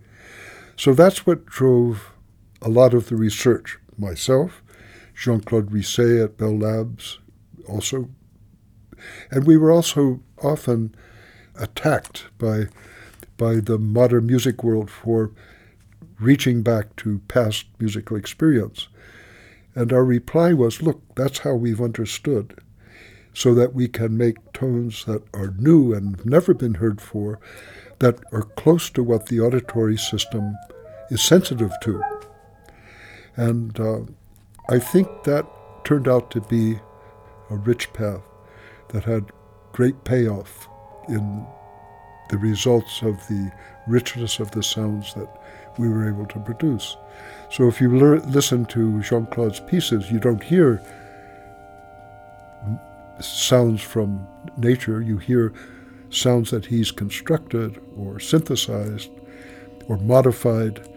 So 0.77 0.95
that's 0.95 1.25
what 1.25 1.47
drove 1.47 2.11
a 2.61 2.69
lot 2.69 2.93
of 2.93 3.09
the 3.09 3.15
research. 3.15 3.79
Myself, 3.97 4.62
Jean 5.15 5.41
Claude 5.41 5.71
Risset 5.71 6.25
at 6.25 6.39
Bell 6.39 6.59
Labs, 6.59 7.19
also. 7.69 8.09
And 9.31 9.47
we 9.47 9.57
were 9.57 9.71
also 9.71 10.21
often 10.43 10.95
attacked 11.55 12.27
by, 12.39 12.67
by 13.37 13.57
the 13.57 13.79
modern 13.79 14.27
music 14.27 14.63
world 14.63 14.91
for 14.91 15.33
reaching 16.19 16.63
back 16.63 16.95
to 16.97 17.21
past 17.29 17.67
musical 17.79 18.17
experience. 18.17 18.89
And 19.75 19.93
our 19.93 20.05
reply 20.05 20.53
was 20.53 20.83
look, 20.83 21.03
that's 21.15 21.41
how 21.41 21.55
we've 21.55 21.81
understood, 21.81 22.59
so 23.35 23.55
that 23.55 23.75
we 23.75 23.89
can 23.89 24.17
make 24.17 24.53
tones 24.53 25.05
that 25.07 25.23
are 25.35 25.55
new 25.59 25.95
and 25.95 26.25
never 26.25 26.55
been 26.55 26.75
heard 26.75 27.01
for, 27.01 27.41
that 27.99 28.21
are 28.33 28.43
close 28.43 28.91
to 28.91 29.03
what 29.03 29.27
the 29.27 29.41
auditory 29.41 29.97
system 29.97 30.55
is 31.11 31.23
sensitive 31.23 31.73
to. 31.83 32.03
And 33.37 33.79
uh, 33.81 34.01
I 34.73 34.79
think 34.79 35.25
that 35.25 35.45
turned 35.85 36.09
out 36.09 36.31
to 36.31 36.41
be 36.41 36.81
a 37.51 37.57
rich 37.57 37.93
path 37.93 38.23
that 38.89 39.05
had 39.05 39.31
great 39.73 40.03
payoff 40.05 40.67
in 41.11 41.47
the 42.31 42.39
results 42.39 43.03
of 43.03 43.19
the 43.29 43.53
richness 43.87 44.39
of 44.41 44.51
the 44.53 44.63
sounds 44.63 45.13
that 45.13 45.29
we 45.79 45.91
were 45.91 46.09
able 46.09 46.25
to 46.25 46.41
produce. 46.41 46.97
So 47.51 47.69
if 47.69 47.83
you 47.83 47.95
listen 48.21 48.65
to 48.67 49.03
Jean 49.03 49.27
Claude's 49.27 49.61
pieces, 49.61 50.11
you 50.11 50.19
don't 50.19 50.43
hear 50.43 50.81
sounds 53.21 53.83
from 53.83 54.27
nature, 54.57 55.03
you 55.03 55.19
hear 55.19 55.53
sounds 56.09 56.51
that 56.51 56.65
he's 56.65 56.91
constructed 56.91 57.79
or 57.95 58.19
synthesized 58.19 59.11
or 59.87 59.99
modified 59.99 60.89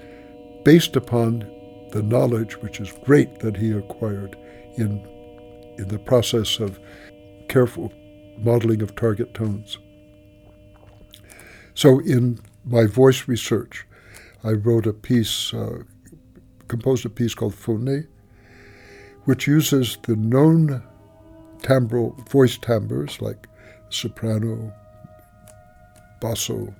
based 0.63 0.95
upon 0.95 1.51
the 1.95 2.03
knowledge, 2.03 2.57
which 2.57 2.81
is 2.81 2.91
great, 3.05 3.39
that 3.39 3.55
he 3.55 3.71
acquired 3.71 4.35
in, 4.75 4.99
in 5.77 5.87
the 5.87 5.97
process 5.97 6.59
of 6.59 6.77
careful 7.47 7.89
modeling 8.37 8.81
of 8.81 8.93
target 8.97 9.33
tones. 9.33 9.77
So, 11.73 11.99
in 11.99 12.39
my 12.65 12.85
voice 12.85 13.29
research, 13.29 13.87
I 14.43 14.51
wrote 14.51 14.85
a 14.85 14.91
piece, 14.91 15.53
uh, 15.53 15.83
composed 16.67 17.05
a 17.05 17.09
piece 17.09 17.33
called 17.33 17.53
Phoné, 17.53 18.07
which 19.23 19.47
uses 19.47 19.97
the 20.03 20.17
known 20.17 20.83
timbral, 21.59 22.13
voice 22.29 22.57
timbres 22.57 23.21
like 23.21 23.47
soprano, 23.89 24.73
basso, 26.19 26.75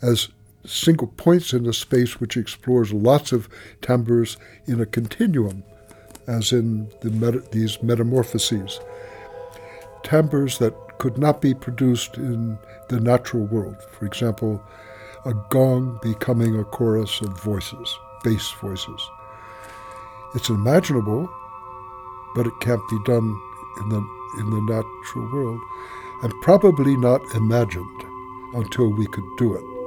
as 0.00 0.30
single 0.64 1.08
points 1.08 1.52
in 1.52 1.64
the 1.64 1.72
space 1.72 2.20
which 2.20 2.36
explores 2.36 2.92
lots 2.92 3.32
of 3.32 3.48
timbres 3.80 4.36
in 4.66 4.80
a 4.80 4.86
continuum, 4.86 5.62
as 6.26 6.52
in 6.52 6.88
the 7.00 7.44
these 7.52 7.82
metamorphoses. 7.82 8.80
Timbres 10.02 10.58
that 10.58 10.74
could 10.98 11.18
not 11.18 11.40
be 11.40 11.54
produced 11.54 12.16
in 12.16 12.58
the 12.88 13.00
natural 13.00 13.46
world. 13.46 13.76
For 13.92 14.06
example, 14.06 14.62
a 15.24 15.34
gong 15.50 15.98
becoming 16.02 16.58
a 16.58 16.64
chorus 16.64 17.20
of 17.20 17.40
voices, 17.42 17.98
bass 18.22 18.50
voices. 18.60 19.10
It's 20.34 20.48
imaginable, 20.48 21.28
but 22.34 22.46
it 22.46 22.52
can't 22.60 22.86
be 22.90 22.98
done 23.04 23.40
in 23.80 23.88
the, 23.88 24.06
in 24.38 24.50
the 24.50 24.60
natural 24.60 25.32
world, 25.32 25.60
and 26.22 26.32
probably 26.42 26.96
not 26.96 27.20
imagined 27.34 28.04
until 28.54 28.92
we 28.92 29.06
could 29.06 29.24
do 29.38 29.54
it. 29.54 29.79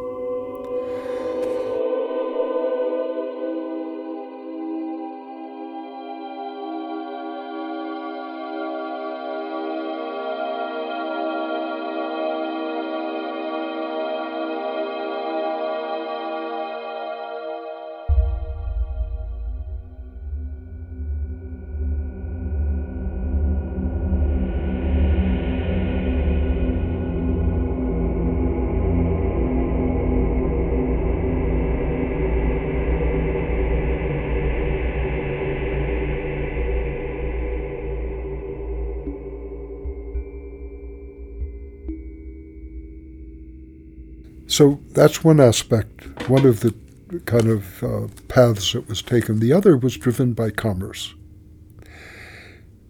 So 44.54 44.80
that's 44.92 45.24
one 45.24 45.40
aspect, 45.40 46.30
one 46.30 46.46
of 46.46 46.60
the 46.60 46.76
kind 47.26 47.48
of 47.48 47.84
uh, 47.84 48.08
paths 48.28 48.74
that 48.74 48.88
was 48.88 49.02
taken. 49.02 49.40
The 49.40 49.52
other 49.52 49.76
was 49.76 49.98
driven 49.98 50.34
by 50.34 50.52
commerce. 50.52 51.16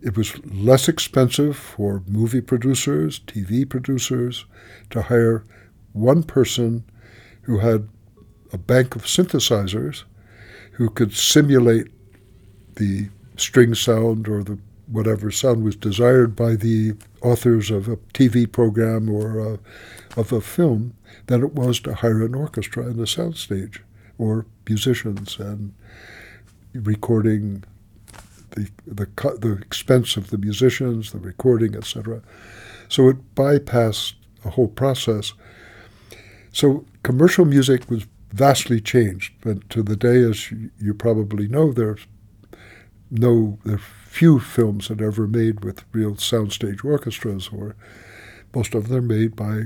It 0.01 0.17
was 0.17 0.45
less 0.45 0.89
expensive 0.89 1.55
for 1.55 2.03
movie 2.05 2.41
producers, 2.41 3.21
TV 3.21 3.69
producers, 3.69 4.43
to 4.89 5.03
hire 5.03 5.45
one 5.93 6.23
person 6.23 6.83
who 7.43 7.59
had 7.59 7.87
a 8.51 8.57
bank 8.57 8.97
of 8.97 9.03
synthesizers 9.03 10.03
who 10.73 10.89
could 10.89 11.13
simulate 11.13 11.87
the 12.75 13.07
string 13.37 13.73
sound 13.73 14.27
or 14.27 14.43
the 14.43 14.59
whatever 14.87 15.31
sound 15.31 15.63
was 15.63 15.75
desired 15.75 16.35
by 16.35 16.55
the 16.55 16.93
authors 17.21 17.71
of 17.71 17.87
a 17.87 17.97
TV 18.13 18.49
program 18.49 19.09
or 19.09 19.39
a, 19.39 19.59
of 20.17 20.31
a 20.31 20.41
film 20.41 20.93
than 21.27 21.43
it 21.43 21.53
was 21.53 21.79
to 21.79 21.95
hire 21.95 22.23
an 22.23 22.35
orchestra 22.35 22.85
and 22.85 22.99
a 22.99 23.03
soundstage 23.03 23.79
or 24.17 24.45
musicians 24.67 25.39
and 25.39 25.73
recording 26.73 27.63
the, 28.51 28.69
the, 28.85 29.07
the 29.39 29.57
expense 29.61 30.17
of 30.17 30.29
the 30.29 30.37
musicians, 30.37 31.11
the 31.11 31.19
recording, 31.19 31.75
etc. 31.75 32.21
So 32.89 33.09
it 33.09 33.35
bypassed 33.35 34.13
a 34.45 34.51
whole 34.51 34.67
process. 34.67 35.33
So 36.51 36.85
commercial 37.03 37.45
music 37.45 37.89
was 37.89 38.05
vastly 38.31 38.79
changed, 38.81 39.33
but 39.41 39.69
to 39.69 39.83
the 39.83 39.95
day, 39.95 40.21
as 40.23 40.51
you 40.51 40.93
probably 40.93 41.47
know, 41.47 41.71
there's 41.71 42.05
no 43.13 43.59
there 43.63 43.75
are 43.75 43.81
few 44.07 44.39
films 44.39 44.87
that 44.87 45.01
are 45.01 45.07
ever 45.07 45.27
made 45.27 45.63
with 45.63 45.83
real 45.91 46.13
soundstage 46.15 46.83
orchestras, 46.83 47.49
or 47.53 47.75
most 48.53 48.75
of 48.75 48.87
them 48.87 48.97
are 48.97 49.01
made 49.01 49.35
by 49.35 49.63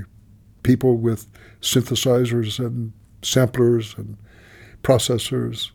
people 0.62 0.96
with 0.96 1.26
synthesizers 1.60 2.58
and 2.58 2.92
samplers 3.22 3.94
and 3.96 4.16
processors. 4.82 5.70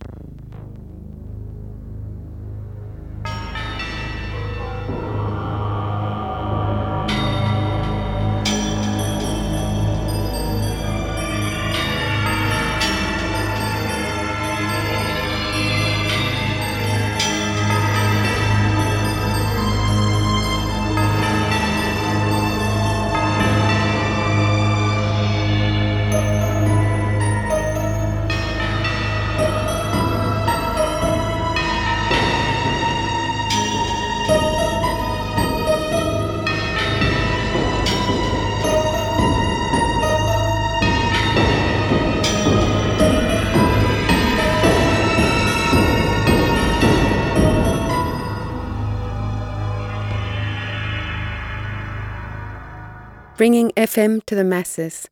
Bringing 53.43 53.71
FM 53.71 54.25
to 54.25 54.35
the 54.35 54.43
masses, 54.45 55.09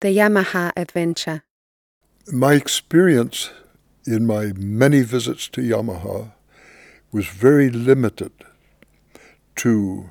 the 0.00 0.08
Yamaha 0.08 0.72
adventure. 0.74 1.42
My 2.32 2.54
experience 2.54 3.50
in 4.06 4.26
my 4.26 4.54
many 4.56 5.02
visits 5.02 5.48
to 5.50 5.60
Yamaha 5.60 6.32
was 7.12 7.26
very 7.26 7.68
limited 7.68 8.32
to 9.56 10.10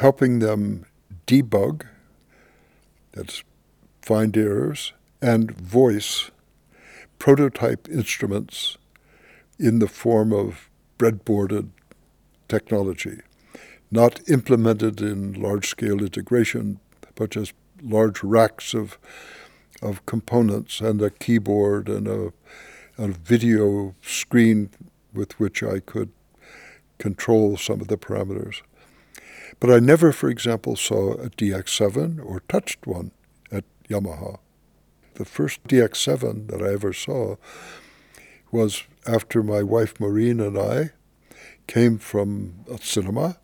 helping 0.00 0.40
them 0.40 0.84
debug, 1.26 1.86
that's 3.12 3.42
find 4.02 4.36
errors, 4.36 4.92
and 5.22 5.50
voice 5.50 6.30
prototype 7.18 7.88
instruments 7.88 8.76
in 9.58 9.78
the 9.78 9.88
form 9.88 10.34
of 10.34 10.68
breadboarded 10.98 11.70
technology, 12.46 13.20
not 13.90 14.20
implemented 14.28 15.00
in 15.00 15.32
large 15.34 15.68
scale 15.68 16.00
integration, 16.02 16.80
but 17.14 17.30
just 17.30 17.52
large 17.82 18.22
racks 18.22 18.74
of, 18.74 18.98
of 19.82 20.04
components 20.06 20.80
and 20.80 21.00
a 21.00 21.10
keyboard 21.10 21.88
and 21.88 22.06
a, 22.06 22.32
a 22.98 23.08
video 23.08 23.94
screen 24.02 24.70
with 25.12 25.38
which 25.40 25.62
I 25.62 25.80
could 25.80 26.10
control 26.98 27.56
some 27.56 27.80
of 27.80 27.88
the 27.88 27.96
parameters. 27.96 28.62
But 29.60 29.70
I 29.70 29.78
never, 29.78 30.12
for 30.12 30.28
example, 30.28 30.76
saw 30.76 31.14
a 31.14 31.30
DX7 31.30 32.24
or 32.24 32.40
touched 32.48 32.86
one 32.86 33.12
at 33.50 33.64
Yamaha. 33.88 34.38
The 35.14 35.24
first 35.24 35.64
DX7 35.64 36.48
that 36.48 36.62
I 36.62 36.72
ever 36.72 36.92
saw 36.92 37.36
was 38.52 38.84
after 39.06 39.42
my 39.42 39.62
wife 39.62 39.98
Maureen 39.98 40.40
and 40.40 40.58
I 40.58 40.90
came 41.66 41.98
from 41.98 42.64
a 42.70 42.78
cinema. 42.78 43.38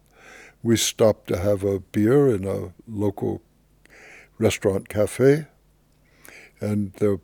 We 0.65 0.79
stopped 0.79 1.29
to 1.29 1.37
have 1.37 1.63
a 1.63 1.81
beer 1.81 2.27
in 2.35 2.47
a 2.47 2.73
local 2.89 3.43
restaurant 4.39 4.89
cafe, 4.89 5.47
and 6.59 6.95
the 6.95 7.21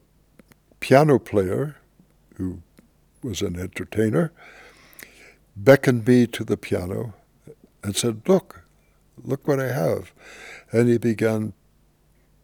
piano 0.81 1.19
player, 1.19 1.77
who 2.37 2.61
was 3.23 3.41
an 3.41 3.59
entertainer, 3.59 4.31
beckoned 5.57 6.07
me 6.07 6.27
to 6.27 6.45
the 6.45 6.59
piano 6.59 7.15
and 7.83 7.97
said, 7.97 8.21
Look, 8.29 8.67
look 9.25 9.49
what 9.49 9.59
I 9.59 9.73
have. 9.73 10.13
And 10.71 10.91
he 10.91 10.99
began 10.99 11.55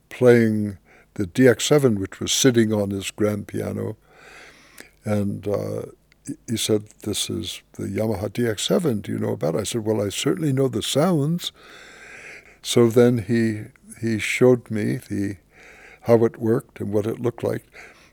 playing 0.09 0.79
the 1.13 1.27
DX7, 1.27 1.99
which 1.99 2.21
was 2.21 2.33
sitting 2.33 2.73
on 2.73 2.89
his 2.89 3.11
grand 3.11 3.49
piano. 3.49 3.99
And 5.05 5.47
uh, 5.47 5.83
he 6.49 6.57
said, 6.57 6.89
This 7.03 7.31
is 7.31 7.63
the 7.73 7.85
Yamaha 7.85 8.29
DX7. 8.29 9.03
Do 9.03 9.13
you 9.13 9.19
know 9.19 9.33
about 9.33 9.55
it? 9.55 9.61
I 9.61 9.65
said, 9.65 9.85
Well, 9.85 10.05
I 10.05 10.09
certainly 10.09 10.53
know 10.53 10.69
the 10.69 10.83
sounds. 10.83 11.53
So 12.63 12.89
then 12.89 13.19
he, 13.19 13.67
he 14.01 14.19
showed 14.19 14.71
me 14.71 14.97
the, 14.97 15.37
how 16.03 16.25
it 16.25 16.39
worked 16.39 16.81
and 16.81 16.93
what 16.93 17.07
it 17.07 17.21
looked 17.21 17.45
like. 17.45 17.65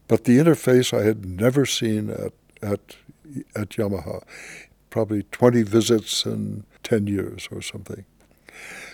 But 0.08 0.26
the 0.26 0.38
interface 0.38 0.98
I 0.98 1.04
had 1.04 1.26
never 1.26 1.66
seen 1.66 2.10
at, 2.10 2.34
at, 2.62 2.96
at 3.56 3.70
Yamaha. 3.70 4.24
Probably 4.90 5.24
20 5.24 5.64
visits 5.64 6.26
in 6.26 6.66
10 6.84 7.08
years 7.08 7.48
or 7.52 7.62
something. 7.62 8.06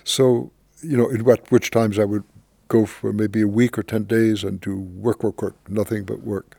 So, 0.05 0.51
you 0.81 0.95
know, 0.95 1.09
in 1.09 1.25
what, 1.25 1.51
which 1.51 1.71
times 1.71 1.99
I 1.99 2.05
would 2.05 2.23
go 2.69 2.85
for 2.85 3.11
maybe 3.11 3.41
a 3.41 3.47
week 3.47 3.77
or 3.77 3.83
10 3.83 4.05
days 4.05 4.43
and 4.43 4.61
do 4.61 4.77
work, 4.77 5.23
work, 5.23 5.41
work, 5.41 5.55
nothing 5.67 6.05
but 6.05 6.21
work 6.21 6.55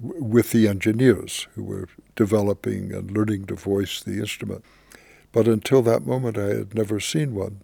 with 0.00 0.50
the 0.52 0.68
engineers 0.68 1.48
who 1.54 1.64
were 1.64 1.88
developing 2.14 2.92
and 2.92 3.10
learning 3.10 3.46
to 3.46 3.54
voice 3.54 4.02
the 4.02 4.18
instrument. 4.18 4.64
But 5.32 5.48
until 5.48 5.82
that 5.82 6.06
moment, 6.06 6.38
I 6.38 6.48
had 6.48 6.74
never 6.74 7.00
seen 7.00 7.34
one, 7.34 7.60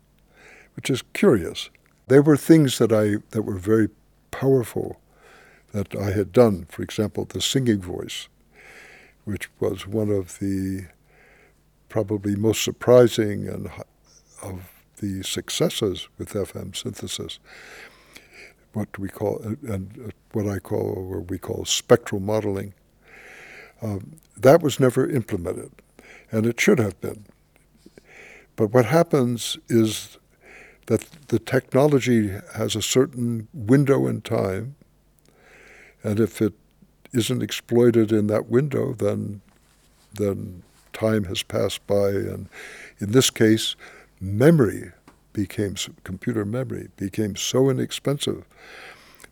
which 0.77 0.91
is 0.91 1.03
curious. 1.13 1.71
There 2.09 2.23
were 2.23 2.37
things 2.37 2.79
that 2.79 2.93
I 2.93 3.17
that 3.31 3.43
were 3.43 3.59
very 3.59 3.89
powerful 4.31 5.01
that 5.73 5.95
I 5.97 6.11
had 6.11 6.33
done. 6.33 6.67
For 6.69 6.83
example, 6.83 7.25
the 7.25 7.41
singing 7.41 7.81
voice, 7.81 8.29
which 9.25 9.49
was 9.61 9.87
one 9.87 10.11
of 10.11 10.39
the 10.39 10.87
probably 11.89 12.37
most 12.37 12.63
surprising 12.63 13.49
and 13.49 13.71
of 14.43 14.71
the 15.01 15.23
successes 15.23 16.09
with 16.19 16.33
FM 16.33 16.77
synthesis 16.77 17.39
what 18.75 18.99
we 18.99 19.09
call 19.09 19.41
and 19.67 20.13
what 20.33 20.47
I 20.47 20.59
call 20.59 20.93
or 21.11 21.21
we 21.21 21.39
call 21.39 21.65
spectral 21.65 22.21
modeling. 22.21 22.75
Um, 23.83 24.17
that 24.37 24.63
was 24.63 24.81
never 24.81 25.09
implemented, 25.09 25.71
and 26.31 26.47
it 26.47 26.61
should 26.61 26.79
have 26.79 27.01
been. 27.01 27.27
But 28.57 28.73
what 28.73 28.87
happens 28.87 29.59
is 29.69 30.19
that 30.87 31.07
the 31.29 31.39
technology 31.39 32.33
has 32.55 32.77
a 32.77 32.83
certain 32.83 33.49
window 33.53 34.07
in 34.07 34.21
time, 34.21 34.77
and 36.03 36.21
if 36.21 36.41
it 36.43 36.53
isn't 37.13 37.43
exploited 37.43 38.13
in 38.13 38.27
that 38.29 38.49
window, 38.49 38.93
then 38.93 39.41
then 40.15 40.63
time 40.93 41.25
has 41.25 41.43
passed 41.43 41.85
by, 41.87 42.09
and 42.09 42.49
in 43.01 43.11
this 43.13 43.31
case, 43.31 43.75
memory 44.21 44.93
became 45.35 45.75
computer 46.05 46.47
memory 46.47 46.89
became 46.97 47.37
so 47.37 47.69
inexpensive 47.69 48.47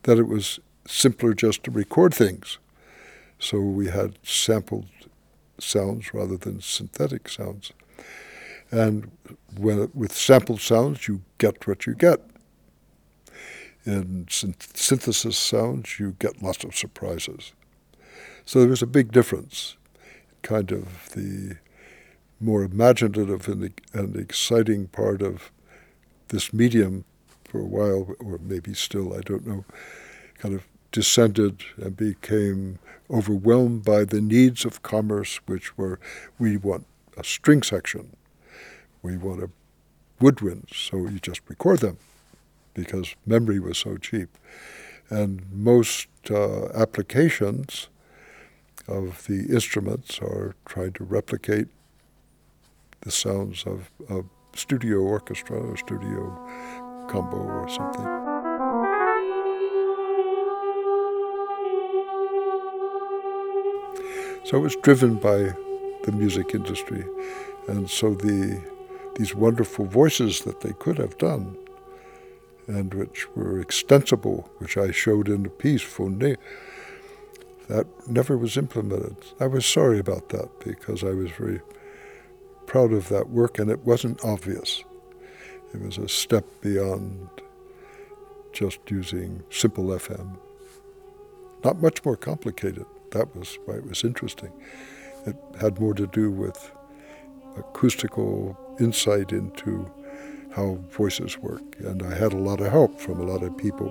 that 0.03 0.19
it 0.19 0.29
was 0.29 0.61
simpler 0.87 1.33
just 1.33 1.65
to 1.65 1.71
record 1.71 2.13
things. 2.13 2.59
So 3.39 3.59
we 3.61 3.89
had 3.89 4.19
sampled 4.23 4.87
sounds 5.59 6.13
rather 6.13 6.37
than 6.37 6.61
synthetic 6.61 7.29
sounds. 7.29 7.73
And 8.71 9.11
when, 9.57 9.91
with 9.95 10.13
sampled 10.13 10.61
sounds, 10.61 11.09
you 11.09 11.23
get 11.39 11.67
what 11.67 11.87
you 11.87 11.95
get. 11.95 12.21
In 13.85 14.27
synth- 14.27 14.77
synthesis 14.77 15.37
sounds, 15.37 15.99
you 15.99 16.17
get 16.19 16.43
lots 16.43 16.65
of 16.65 16.75
surprises. 16.75 17.53
So 18.45 18.61
there 18.61 18.69
was 18.69 18.83
a 18.83 18.87
big 18.87 19.13
difference, 19.13 19.77
kind 20.43 20.73
of 20.73 21.11
the 21.11 21.57
more 22.41 22.65
imaginative 22.65 23.47
and, 23.49 23.73
and 23.93 24.17
exciting 24.17 24.89
part 24.89 25.23
of 25.23 25.53
this 26.33 26.53
medium 26.53 27.05
for 27.45 27.61
a 27.61 27.65
while, 27.65 28.17
or 28.19 28.39
maybe 28.43 28.75
still, 28.75 29.15
I 29.15 29.21
don't 29.21 29.47
know, 29.47 29.65
kind 30.39 30.55
of 30.55 30.67
descended 30.91 31.63
and 31.77 31.97
became 31.97 32.79
overwhelmed 33.11 33.85
by 33.85 34.05
the 34.05 34.21
needs 34.21 34.65
of 34.65 34.83
commerce, 34.83 35.37
which 35.47 35.77
were 35.77 36.01
we 36.39 36.57
want 36.57 36.87
a 37.17 37.23
string 37.23 37.63
section, 37.63 38.17
we 39.03 39.17
want 39.17 39.43
a 39.43 39.51
woodwind, 40.21 40.69
so 40.73 40.97
you 40.97 41.19
just 41.21 41.43
record 41.49 41.81
them 41.81 41.99
because 42.75 43.15
memory 43.27 43.61
was 43.61 43.77
so 43.79 43.97
cheap. 43.97 44.31
And 45.11 45.43
most 45.53 46.09
uh, 46.31 46.69
applications 46.69 47.89
of 48.89 49.27
the 49.27 49.47
instruments 49.51 50.19
are 50.21 50.55
trying 50.65 50.93
to 50.95 51.05
replicate 51.05 51.69
the 53.03 53.11
sounds 53.11 53.65
of, 53.67 53.91
of 54.09 54.25
studio 54.55 54.99
orchestra 54.99 55.59
or 55.59 55.77
studio 55.77 56.31
combo 57.09 57.39
or 57.39 57.69
something. 57.69 58.05
So 64.45 64.59
it 64.59 64.61
was 64.61 64.77
driven 64.77 65.17
by 65.17 65.55
the 66.05 66.13
music 66.13 66.55
industry, 66.55 67.05
and 67.69 67.89
so 67.89 68.15
the 68.15 68.61
these 69.15 69.35
wonderful 69.35 69.85
voices 69.85 70.41
that 70.41 70.63
they 70.63 70.73
could 70.73 70.99
have 70.99 71.19
done, 71.19 71.57
and 72.67 72.95
which 72.95 73.29
were 73.37 73.61
extensible, 73.61 74.51
which 74.59 74.77
I 74.77 74.91
showed 74.91 75.29
in 75.29 75.43
the 75.43 75.51
piece, 75.51 75.83
Phoné, 75.83 76.39
that 77.69 77.87
never 78.09 78.37
was 78.37 78.57
implemented. 78.57 79.17
I 79.39 79.47
was 79.47 79.67
sorry 79.67 79.99
about 79.99 80.31
that 80.31 80.49
because 80.61 81.05
I 81.05 81.11
was 81.11 81.31
very 81.31 81.61
proud 82.73 82.95
of 82.95 83.11
that 83.11 83.29
work, 83.29 83.59
and 83.59 83.71
it 83.71 83.81
wasn't 83.81 84.25
obvious. 84.25 84.83
It 85.75 85.83
was 85.83 85.99
a 85.99 86.09
step 86.09 86.47
beyond 86.63 87.29
just 88.55 88.79
using 88.89 89.43
simple 89.51 89.85
FM. 89.89 90.39
Not 91.63 91.83
much 91.83 92.03
more 92.03 92.17
complicated. 92.17 92.87
That 93.11 93.37
was 93.37 93.59
why 93.67 93.75
it 93.75 93.87
was 93.87 94.05
interesting. 94.05 94.51
It 95.27 95.37
had 95.61 95.79
more 95.79 95.93
to 95.93 96.07
do 96.07 96.31
with 96.31 96.73
acoustical 97.59 98.57
insight 98.81 99.33
into 99.33 99.87
how 100.57 100.79
voices 100.89 101.37
work. 101.37 101.79
And 101.81 102.03
I 102.03 102.15
had 102.15 102.33
a 102.33 102.39
lot 102.39 102.63
of 102.63 102.73
help 102.73 102.99
from 102.99 103.21
a 103.21 103.25
lot 103.25 103.43
of 103.43 103.55
people. 103.59 103.91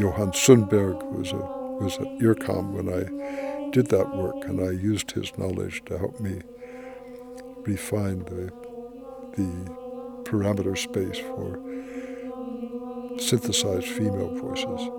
Johan 0.00 0.32
Sundberg 0.32 1.00
was, 1.12 1.30
a, 1.30 1.36
was 1.36 1.94
at 1.98 2.08
IRCAM 2.18 2.72
when 2.72 2.88
I 2.88 3.70
did 3.70 3.86
that 3.90 4.16
work, 4.16 4.46
and 4.46 4.60
I 4.60 4.72
used 4.72 5.12
his 5.12 5.38
knowledge 5.38 5.84
to 5.84 5.96
help 5.96 6.18
me 6.18 6.40
refine 7.68 8.24
the, 8.24 8.52
the 9.32 9.72
parameter 10.24 10.76
space 10.76 11.18
for 11.18 11.60
synthesized 13.18 13.86
female 13.88 14.30
voices. 14.30 14.90